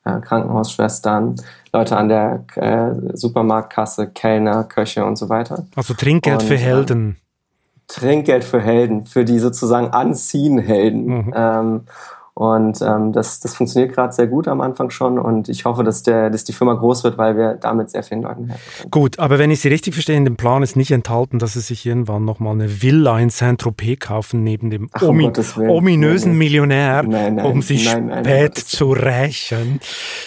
[0.03, 1.35] äh, Krankenhausschwestern,
[1.71, 5.67] Leute an der äh, Supermarktkasse, Kellner, Köche und so weiter.
[5.75, 7.17] Also Trinkgeld und, für äh, Helden.
[7.87, 11.05] Trinkgeld für Helden, für die sozusagen anziehen Helden.
[11.05, 11.33] Mhm.
[11.35, 11.81] Ähm,
[12.35, 16.01] und ähm, das, das funktioniert gerade sehr gut am Anfang schon und ich hoffe, dass,
[16.01, 18.91] der, dass die Firma groß wird, weil wir damit sehr vielen Leuten helfen können.
[18.91, 21.59] Gut, aber wenn ich Sie richtig verstehe, in dem Plan ist nicht enthalten, dass Sie
[21.59, 25.31] sich irgendwann nochmal eine Villa in Saint-Tropez kaufen, neben dem Ach, omi
[25.67, 29.79] ominösen nein, Millionär, nein, nein, um sich spät zu rächen.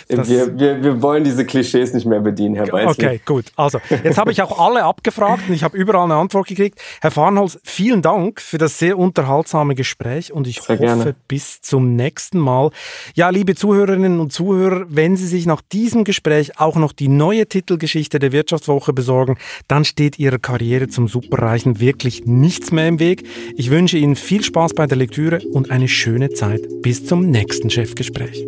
[0.09, 3.05] Wir, wir, wir wollen diese Klischees nicht mehr bedienen, Herr Weißel.
[3.05, 3.47] Okay, gut.
[3.57, 6.81] Also, jetzt habe ich auch alle abgefragt und ich habe überall eine Antwort gekriegt.
[7.01, 11.15] Herr Farnholz, vielen Dank für das sehr unterhaltsame Gespräch und ich sehr hoffe, gerne.
[11.27, 12.71] bis zum nächsten Mal.
[13.15, 17.47] Ja, liebe Zuhörerinnen und Zuhörer, wenn Sie sich nach diesem Gespräch auch noch die neue
[17.47, 19.37] Titelgeschichte der Wirtschaftswoche besorgen,
[19.69, 23.25] dann steht Ihrer Karriere zum Superreichen wirklich nichts mehr im Weg.
[23.57, 27.71] Ich wünsche Ihnen viel Spaß bei der Lektüre und eine schöne Zeit bis zum nächsten
[27.71, 28.47] Chefgespräch.